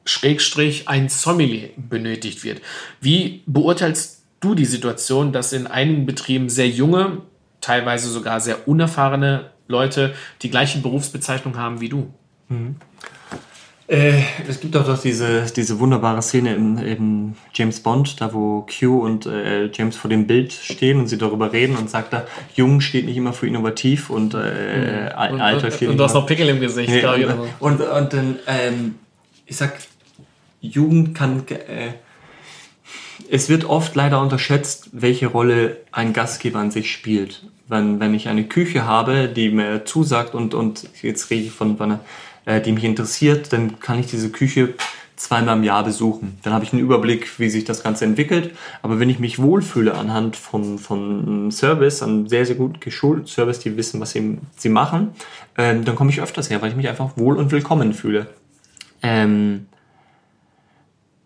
[0.07, 2.62] Schrägstrich ein Sommelier benötigt wird.
[3.03, 7.18] Wie beurteilst du die Situation, dass in einigen Betrieben sehr junge,
[7.61, 12.14] teilweise sogar sehr unerfahrene Leute die gleiche Berufsbezeichnung haben wie du?
[12.49, 12.76] Mhm.
[13.91, 18.64] Äh, es gibt auch doch diese, diese wunderbare Szene in, in James Bond, da wo
[18.78, 22.24] Q und äh, James vor dem Bild stehen und sie darüber reden und sagt da,
[22.55, 25.18] jung steht nicht immer für innovativ und, äh, mhm.
[25.18, 27.26] Alter und, steht Und du hast noch Pickel im Gesicht, nee, glaube ich.
[27.26, 28.95] Und, und, und dann, ähm,
[29.45, 29.72] ich sag,
[30.61, 31.95] Jugend kann, äh,
[33.28, 37.45] es wird oft leider unterschätzt, welche Rolle ein Gastgeber an sich spielt.
[37.66, 41.76] Wenn, wenn ich eine Küche habe, die mir zusagt und, und jetzt rede ich von,
[41.76, 42.01] von einer
[42.45, 44.74] äh, die mich interessiert, dann kann ich diese Küche
[45.20, 46.38] zweimal im Jahr besuchen.
[46.43, 48.57] Dann habe ich einen Überblick, wie sich das Ganze entwickelt.
[48.80, 53.59] Aber wenn ich mich wohlfühle anhand von, von Service, einem sehr, sehr gut geschulten Service,
[53.59, 55.11] die wissen, was sie, sie machen,
[55.59, 58.28] ähm, dann komme ich öfters her, weil ich mich einfach wohl und willkommen fühle.
[59.03, 59.66] Ähm,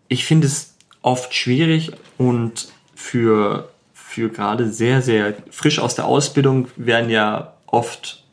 [0.09, 6.67] ich finde es oft schwierig und für, für gerade sehr, sehr frisch aus der Ausbildung
[6.75, 8.24] werden ja oft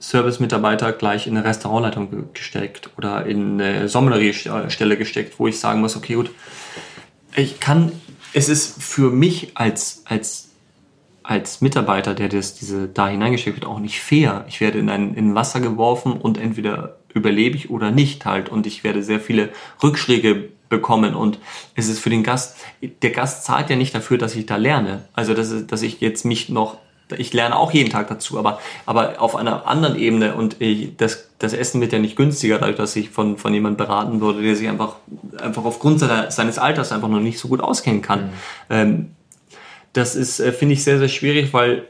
[0.00, 5.96] Service-Mitarbeiter gleich in eine Restaurantleitung gesteckt oder in eine Sommelier-Stelle gesteckt, wo ich sagen muss,
[5.96, 6.30] okay, gut,
[7.34, 7.92] ich kann,
[8.32, 10.50] es ist für mich als, als,
[11.22, 14.44] als Mitarbeiter, der das, diese da hineingesteckt wird, auch nicht fair.
[14.48, 18.66] Ich werde in ein in Wasser geworfen und entweder überlebe ich oder nicht halt und
[18.66, 19.50] ich werde sehr viele
[19.82, 21.38] Rückschläge bekommen und
[21.74, 25.08] es ist für den Gast, der Gast zahlt ja nicht dafür, dass ich da lerne.
[25.14, 26.78] Also, dass, dass ich jetzt mich noch
[27.16, 31.28] ich lerne auch jeden Tag dazu, aber, aber auf einer anderen Ebene und ich, das,
[31.38, 34.56] das Essen wird ja nicht günstiger, dadurch, dass ich von, von jemandem beraten wurde, der
[34.56, 34.96] sich einfach,
[35.40, 38.24] einfach aufgrund seiner, seines Alters einfach noch nicht so gut auskennen kann.
[38.24, 38.30] Mhm.
[38.70, 39.10] Ähm,
[39.92, 41.84] das ist, äh, finde ich, sehr, sehr schwierig, weil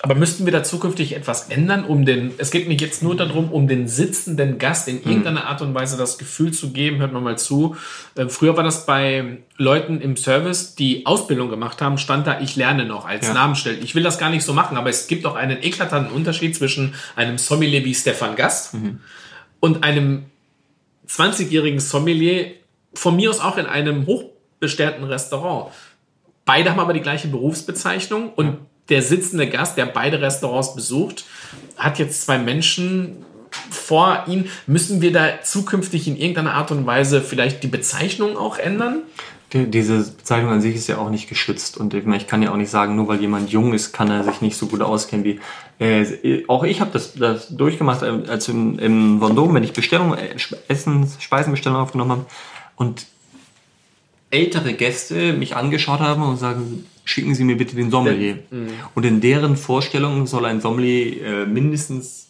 [0.00, 3.52] aber müssten wir da zukünftig etwas ändern, um den, es geht mir jetzt nur darum,
[3.52, 7.22] um den sitzenden Gast in irgendeiner Art und Weise das Gefühl zu geben, hört man
[7.22, 7.76] mal zu.
[8.16, 12.56] Äh, früher war das bei Leuten im Service, die Ausbildung gemacht haben, stand da, ich
[12.56, 13.34] lerne noch als ja.
[13.34, 13.78] Namensstelle.
[13.78, 16.94] Ich will das gar nicht so machen, aber es gibt auch einen eklatanten Unterschied zwischen
[17.14, 19.00] einem Sommelier wie Stefan Gast mhm.
[19.60, 20.24] und einem
[21.08, 22.52] 20-jährigen Sommelier,
[22.94, 25.72] von mir aus auch in einem hochbesternten Restaurant.
[26.44, 28.56] Beide haben aber die gleiche Berufsbezeichnung und ja
[28.88, 31.24] der sitzende Gast, der beide Restaurants besucht,
[31.76, 33.24] hat jetzt zwei Menschen
[33.70, 34.46] vor ihm.
[34.66, 39.02] Müssen wir da zukünftig in irgendeiner Art und Weise vielleicht die Bezeichnung auch ändern?
[39.52, 42.56] Die, diese Bezeichnung an sich ist ja auch nicht geschützt und ich kann ja auch
[42.56, 45.40] nicht sagen, nur weil jemand jung ist, kann er sich nicht so gut auskennen wie.
[45.78, 50.18] Äh, auch ich habe das, das durchgemacht, äh, als im, im Vendôme, wenn ich Bestellungen,
[50.18, 50.34] äh,
[50.68, 52.26] Essen, Speisenbestellungen aufgenommen habe
[52.76, 53.06] und
[54.32, 58.38] ältere Gäste mich angeschaut haben und sagen, schicken Sie mir bitte den Sommelier.
[58.50, 58.68] Mhm.
[58.94, 62.28] Und in deren Vorstellung soll ein Sommelier äh, mindestens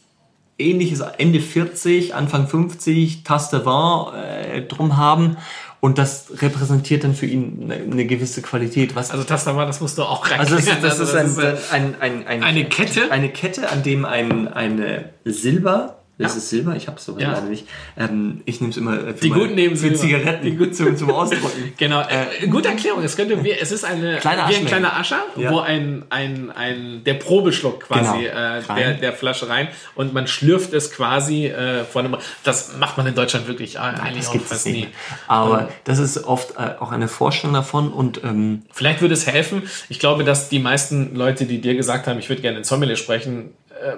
[0.59, 5.37] ähnliches Ende 40, Anfang 50, Taste Vin äh, drum haben.
[5.81, 8.95] Und das repräsentiert dann für ihn eine, eine gewisse Qualität.
[8.95, 10.41] Was also Taste Vin, das musst du auch rein.
[10.41, 13.11] Also das, das, also das ist, ein, ein, ein, eine Kette?
[13.11, 16.39] Eine Kette, an dem ein, eine Silber das ja.
[16.39, 17.33] ist Silber, ich habe es sogar ja.
[17.33, 17.67] leider nicht.
[17.97, 21.11] Ähm, ich nehme es immer für, die guten nehmen für Zigaretten die gut zum, zum
[21.11, 21.73] Ausdrücken.
[21.77, 23.03] genau, äh, gute Erklärung.
[23.03, 25.51] Es könnte wie, es ist eine kleine wie ein kleiner Ascher, ja.
[25.51, 28.57] wo ein, ein, ein der Probeschluck quasi genau.
[28.59, 32.17] äh, der, der Flasche rein und man schlürft es quasi äh, vor einem.
[32.45, 34.89] Das macht man in Deutschland wirklich äh, eigentlich auch fast nie.
[35.29, 39.27] Aber um, das ist oft äh, auch eine Vorstellung davon und ähm, vielleicht würde es
[39.27, 39.63] helfen.
[39.89, 42.97] Ich glaube, dass die meisten Leute, die dir gesagt haben, ich würde gerne in Sommelier
[42.97, 43.97] sprechen, äh,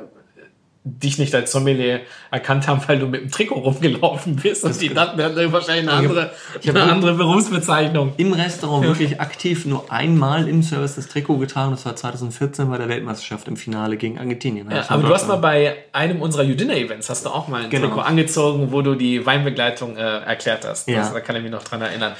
[0.86, 4.92] dich nicht als Sommelier erkannt haben, weil du mit dem Trikot rumgelaufen bist und die
[4.92, 6.30] dachten, der hat wahrscheinlich eine andere,
[6.60, 8.12] Ich eine andere Berufsbezeichnung.
[8.18, 11.70] Im Restaurant wirklich aktiv nur einmal im Service das Trikot getragen.
[11.70, 14.70] Das war 2014 bei der Weltmeisterschaft im Finale gegen Argentinien.
[14.70, 17.86] Ja, aber du hast mal bei einem unserer You-Dinner-Events, hast du auch mal ein Genau.
[17.86, 20.86] Trikot angezogen, wo du die Weinbegleitung äh, erklärt hast.
[20.86, 20.98] Ja.
[20.98, 22.12] Das, da kann ich mich noch dran erinnern.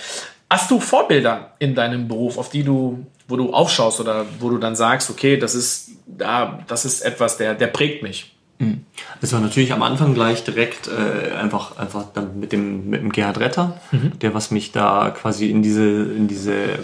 [0.49, 4.57] Hast du Vorbilder in deinem Beruf, auf die du, wo du aufschaust oder wo du
[4.59, 8.34] dann sagst, okay, das ist, da, das ist etwas, der, der prägt mich?
[9.21, 13.13] Das war natürlich am Anfang gleich direkt äh, einfach, einfach dann mit dem, mit dem
[13.13, 13.81] Gerhard Retter,
[14.23, 16.79] der was mich da quasi in diese, in diese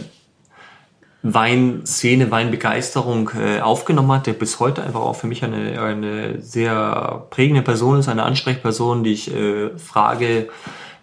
[1.23, 7.27] Weinszene, Weinbegeisterung äh, aufgenommen hat, der bis heute einfach auch für mich eine, eine sehr
[7.31, 10.49] prägende Person ist, eine Ansprechperson, die ich äh, frage,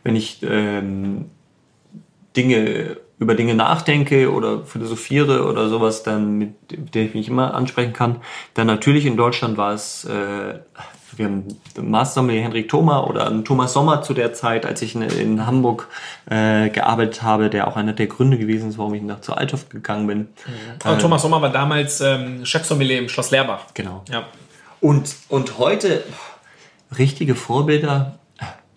[0.03, 1.25] wenn ich ähm,
[2.35, 7.93] Dinge über Dinge nachdenke oder philosophiere oder sowas, dann mit der ich mich immer ansprechen
[7.93, 8.17] kann.
[8.53, 10.59] Dann natürlich in Deutschland war es, äh,
[11.15, 11.45] wir haben
[11.75, 15.47] den Mastersommelier Henrik Thoma oder einen Thomas Sommer zu der Zeit, als ich in, in
[15.47, 15.87] Hamburg
[16.29, 19.69] äh, gearbeitet habe, der auch einer der Gründe gewesen ist, warum ich nach zur Althoff
[19.69, 20.27] gegangen bin.
[20.83, 23.65] Aber Thomas Sommer war damals ähm, Chefsommelier im Schloss Lerbach.
[23.73, 24.03] Genau.
[24.11, 24.27] Ja.
[24.79, 26.03] Und, und heute
[26.95, 28.16] richtige Vorbilder,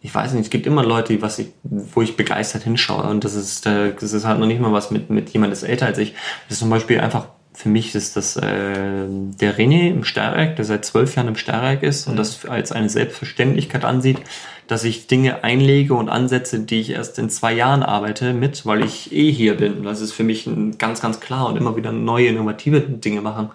[0.02, 3.04] ich weiß nicht, es gibt immer Leute, was ich, wo ich begeistert hinschaue.
[3.04, 5.62] Und das ist, äh, das ist halt noch nicht mal was mit, mit jemand, das
[5.62, 6.14] älter als ich.
[6.48, 10.64] Das ist zum Beispiel einfach, für mich ist das äh, der René im Steierwerk, der
[10.64, 14.18] seit zwölf Jahren im Steierwerk ist und das als eine Selbstverständlichkeit ansieht,
[14.66, 18.82] dass ich Dinge einlege und ansetze, die ich erst in zwei Jahren arbeite mit, weil
[18.84, 19.82] ich eh hier bin.
[19.82, 20.48] Das ist für mich
[20.78, 23.50] ganz, ganz klar und immer wieder neue, innovative Dinge machen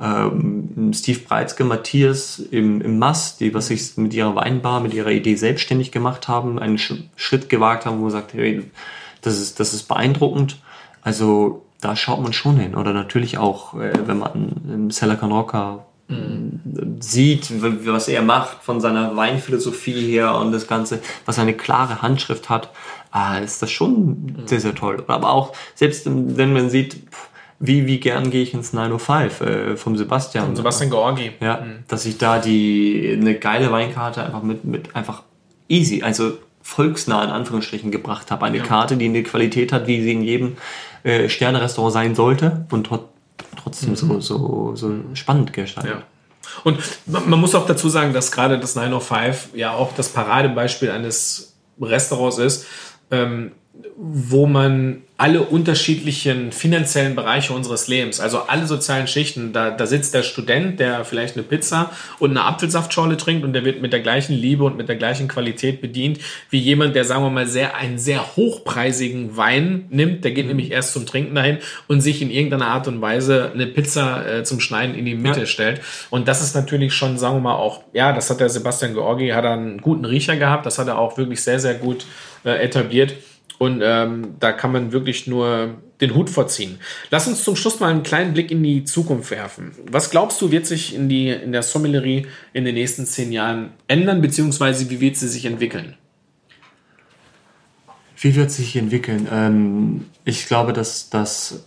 [0.00, 5.10] ähm, Steve Breitzke, Matthias im, im Mass, die, was sich mit ihrer Weinbar, mit ihrer
[5.10, 8.62] Idee selbstständig gemacht haben, einen Sch Schritt gewagt haben, wo man sagt, hey,
[9.22, 10.58] das ist, das ist beeindruckend.
[11.02, 12.74] Also da schaut man schon hin.
[12.74, 15.86] Oder natürlich auch, äh, wenn man im Seller Rocker
[16.98, 22.02] sieht, w- was er macht von seiner Weinphilosophie her und das Ganze, was eine klare
[22.02, 22.70] Handschrift hat,
[23.12, 25.04] ah, ist das schon sehr, sehr toll.
[25.06, 27.29] Aber auch, selbst wenn man sieht, pff,
[27.60, 30.48] wie, wie gern gehe ich ins 905 äh, vom Sebastian.
[30.48, 31.32] Und Sebastian Georgi.
[31.40, 35.22] Ja, dass ich da die eine geile Weinkarte einfach mit, mit einfach
[35.68, 36.32] easy, also
[36.62, 38.46] volksnah in Anführungsstrichen gebracht habe.
[38.46, 40.56] Eine Karte, die eine Qualität hat, wie sie in jedem
[41.04, 43.08] äh, Sterne-Restaurant sein sollte und trot-
[43.62, 45.92] trotzdem so, so, so spannend gestaltet.
[45.92, 46.02] Ja.
[46.64, 50.90] Und man, man muss auch dazu sagen, dass gerade das 905 ja auch das Paradebeispiel
[50.90, 52.66] eines Restaurants ist,
[53.10, 53.52] ähm,
[53.96, 60.14] wo man alle unterschiedlichen finanziellen Bereiche unseres Lebens, also alle sozialen Schichten, da, da sitzt
[60.14, 64.00] der Student, der vielleicht eine Pizza und eine Apfelsaftschorle trinkt und der wird mit der
[64.00, 67.76] gleichen Liebe und mit der gleichen Qualität bedient, wie jemand, der, sagen wir mal, sehr,
[67.76, 72.30] einen sehr hochpreisigen Wein nimmt, der geht nämlich erst zum Trinken dahin und sich in
[72.30, 75.46] irgendeiner Art und Weise eine Pizza äh, zum Schneiden in die Mitte Ja.
[75.46, 75.82] stellt.
[76.08, 79.28] Und das ist natürlich schon, sagen wir mal, auch, ja, das hat der Sebastian Georgi,
[79.28, 82.06] hat er einen guten Riecher gehabt, das hat er auch wirklich sehr, sehr gut
[82.44, 83.12] äh, etabliert.
[83.60, 86.78] Und ähm, da kann man wirklich nur den Hut vorziehen.
[87.10, 89.72] Lass uns zum Schluss mal einen kleinen Blick in die Zukunft werfen.
[89.90, 93.72] Was glaubst du, wird sich in, die, in der Sommelerie in den nächsten zehn Jahren
[93.86, 95.94] ändern, beziehungsweise wie wird sie sich entwickeln?
[98.16, 99.28] Wie wird sich entwickeln?
[99.30, 101.66] Ähm, ich glaube, dass, dass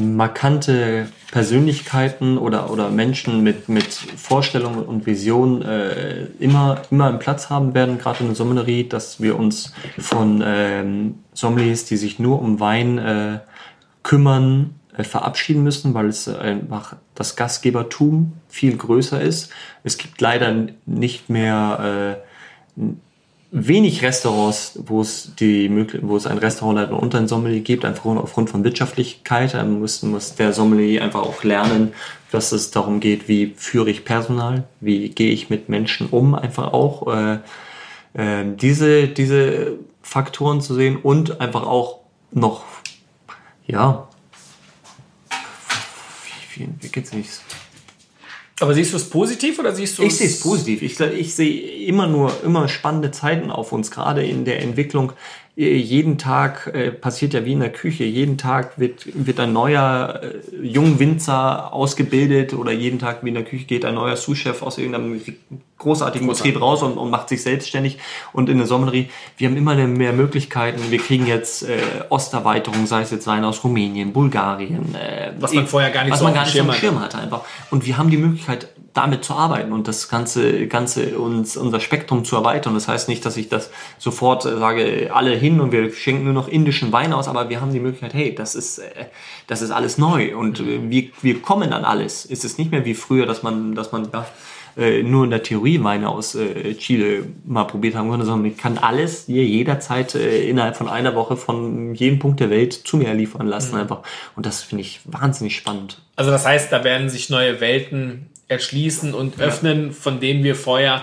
[0.00, 7.50] markante Persönlichkeiten oder, oder Menschen mit, mit Vorstellungen und Visionen äh, immer, immer einen Platz
[7.50, 12.40] haben werden, gerade in der Sommelerie, dass wir uns von ähm, Sommeliers, die sich nur
[12.40, 13.38] um Wein äh,
[14.02, 19.50] kümmern, äh, verabschieden müssen, weil es einfach das Gastgebertum viel größer ist.
[19.84, 22.18] Es gibt leider nicht mehr
[22.78, 22.82] äh,
[23.58, 25.70] wenig Restaurants, wo es die
[26.02, 29.54] wo es ein Restaurantleiter und ein Sommelier gibt, einfach aufgrund von Wirtschaftlichkeit.
[29.54, 31.94] Da muss, muss der Sommelier einfach auch lernen,
[32.30, 36.74] dass es darum geht, wie führe ich Personal, wie gehe ich mit Menschen um, einfach
[36.74, 37.38] auch äh,
[38.12, 42.00] äh, diese, diese Faktoren zu sehen und einfach auch
[42.32, 42.64] noch,
[43.66, 44.06] ja,
[46.52, 47.40] wie, wie entwickelt sich's?
[48.60, 50.80] Aber siehst du es positiv oder siehst du Ich sehe es positiv.
[50.82, 55.12] Ich, ich sehe immer nur immer spannende Zeiten auf uns, gerade in der Entwicklung.
[55.56, 58.04] Äh, Jeden Tag äh, passiert ja wie in der Küche.
[58.04, 63.44] Jeden Tag wird, wird ein neuer äh, Jungwinzer ausgebildet oder jeden Tag wie in der
[63.44, 65.20] Küche geht ein neuer Sous-Chef aus irgendeinem
[65.78, 67.98] großartigen Betrieb raus und, und macht sich selbstständig.
[68.32, 70.90] Und in der Sommerie, wir haben immer mehr Möglichkeiten.
[70.90, 71.78] Wir kriegen jetzt äh,
[72.08, 74.94] Osterweiterung, sei es jetzt Wein aus Rumänien, Bulgarien.
[74.94, 77.42] Äh, Was man vorher gar nicht was so man gar nicht dem Schirm hatte einfach.
[77.70, 82.24] Und wir haben die Möglichkeit, damit zu arbeiten und das ganze, ganze uns, unser Spektrum
[82.24, 82.74] zu erweitern.
[82.74, 86.32] Das heißt nicht, dass ich das sofort äh, sage, alle hin und wir schenken nur
[86.32, 89.06] noch indischen Wein aus, aber wir haben die Möglichkeit, hey, das ist, äh,
[89.48, 92.24] das ist alles neu und äh, wir, wir kommen an alles.
[92.24, 94.26] Es ist nicht mehr wie früher, dass man, dass man ja,
[95.02, 96.36] nur in der Theorie Weine aus
[96.76, 101.38] Chile mal probiert haben konnte, sondern ich kann alles hier jederzeit innerhalb von einer Woche
[101.38, 103.80] von jedem Punkt der Welt zu mir liefern lassen mhm.
[103.80, 104.00] einfach.
[104.36, 106.02] Und das finde ich wahnsinnig spannend.
[106.14, 109.92] Also das heißt, da werden sich neue Welten erschließen und öffnen, ja.
[109.92, 111.02] von denen wir vorher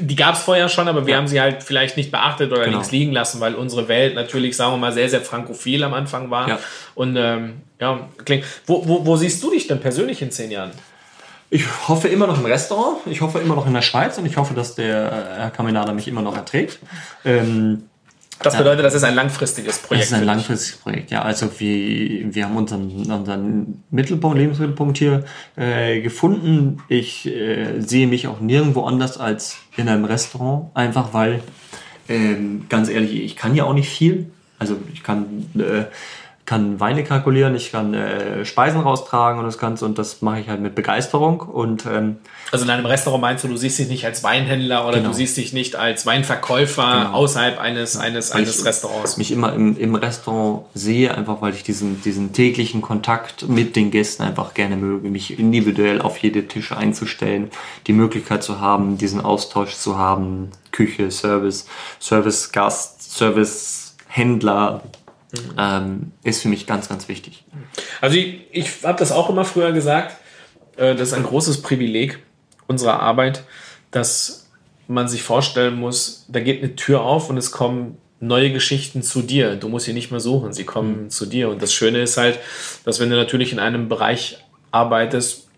[0.00, 1.18] die gab es vorher schon, aber wir ja.
[1.18, 2.78] haben sie halt vielleicht nicht beachtet oder genau.
[2.78, 6.30] links liegen lassen, weil unsere Welt natürlich, sagen wir mal, sehr, sehr frankophil am Anfang
[6.30, 6.48] war.
[6.48, 6.58] Ja.
[6.94, 8.44] Und ähm, ja, klingt.
[8.66, 10.72] Wo, wo, wo siehst du dich denn persönlich in zehn Jahren?
[11.50, 14.36] Ich hoffe immer noch im Restaurant, ich hoffe immer noch in der Schweiz und ich
[14.36, 16.78] hoffe, dass der Herr Kaminada mich immer noch erträgt.
[17.24, 17.89] Ähm,
[18.42, 20.04] das bedeutet, das ist ein langfristiges Projekt.
[20.04, 21.22] Das ist ein langfristiges Projekt, ja.
[21.22, 25.24] Also wir, wir haben unseren, unseren Mittelpunkt, Lebensmittelpunkt hier
[25.56, 26.82] äh, gefunden.
[26.88, 31.42] Ich äh, sehe mich auch nirgendwo anders als in einem Restaurant, einfach weil,
[32.08, 34.30] ähm, ganz ehrlich, ich kann ja auch nicht viel.
[34.58, 35.84] Also ich kann äh,
[36.50, 40.48] kann Weine kalkulieren, ich kann äh, Speisen raustragen und das Ganze und das mache ich
[40.48, 41.42] halt mit Begeisterung.
[41.42, 42.16] Und, ähm,
[42.50, 45.10] also in einem Restaurant meinst du, du siehst dich nicht als Weinhändler oder genau.
[45.10, 47.12] du siehst dich nicht als Weinverkäufer genau.
[47.12, 49.16] außerhalb eines, eines, eines ich Restaurants?
[49.16, 53.92] mich immer im, im Restaurant sehe, einfach weil ich diesen, diesen täglichen Kontakt mit den
[53.92, 57.50] Gästen einfach gerne möge, mich individuell auf jede Tische einzustellen,
[57.86, 61.68] die Möglichkeit zu haben, diesen Austausch zu haben, Küche, Service,
[62.00, 64.82] Service Gast, Service Händler,
[65.32, 65.54] Mhm.
[65.58, 67.44] Ähm, ist für mich ganz, ganz wichtig.
[68.00, 70.16] Also ich, ich habe das auch immer früher gesagt,
[70.76, 72.18] äh, das ist ein großes Privileg
[72.66, 73.44] unserer Arbeit,
[73.90, 74.48] dass
[74.88, 79.22] man sich vorstellen muss, da geht eine Tür auf und es kommen neue Geschichten zu
[79.22, 79.56] dir.
[79.56, 81.10] Du musst sie nicht mehr suchen, sie kommen mhm.
[81.10, 81.48] zu dir.
[81.48, 82.38] Und das Schöne ist halt,
[82.84, 84.38] dass wenn du natürlich in einem Bereich
[84.72, 85.48] arbeitest,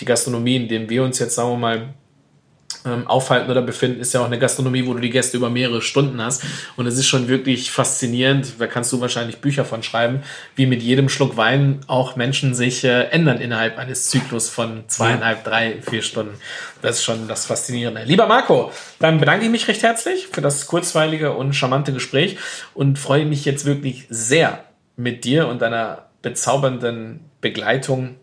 [0.00, 1.94] die Gastronomie, in dem wir uns jetzt, sagen wir mal,
[2.84, 5.82] ähm, aufhalten oder befinden, ist ja auch eine Gastronomie, wo du die Gäste über mehrere
[5.82, 6.44] Stunden hast.
[6.76, 10.22] Und es ist schon wirklich faszinierend, da kannst du wahrscheinlich Bücher von schreiben,
[10.56, 15.44] wie mit jedem Schluck Wein auch Menschen sich äh, ändern innerhalb eines Zyklus von zweieinhalb,
[15.44, 16.34] drei, vier Stunden.
[16.82, 18.04] Das ist schon das Faszinierende.
[18.04, 22.36] Lieber Marco, dann bedanke ich mich recht herzlich für das kurzweilige und charmante Gespräch
[22.74, 24.64] und freue mich jetzt wirklich sehr
[24.96, 28.16] mit dir und deiner bezaubernden Begleitung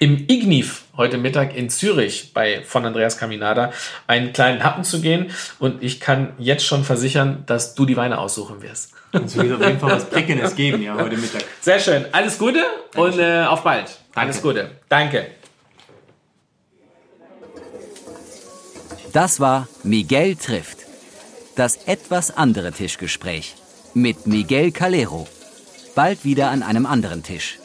[0.00, 3.72] im Ignif heute Mittag in Zürich bei von Andreas Caminada
[4.06, 8.18] einen kleinen Happen zu gehen und ich kann jetzt schon versichern, dass du die Weine
[8.18, 8.92] aussuchen wirst.
[9.12, 11.44] Es wird auf jeden Fall was Prickelndes geben, ja, heute Mittag.
[11.60, 12.06] Sehr schön.
[12.12, 12.64] Alles Gute
[12.96, 13.86] und äh, auf bald.
[13.86, 14.20] Danke.
[14.20, 14.70] Alles Gute.
[14.88, 15.26] Danke.
[19.12, 20.78] Das war Miguel trifft.
[21.54, 23.54] Das etwas andere Tischgespräch
[23.94, 25.28] mit Miguel Calero.
[25.94, 27.58] Bald wieder an einem anderen Tisch.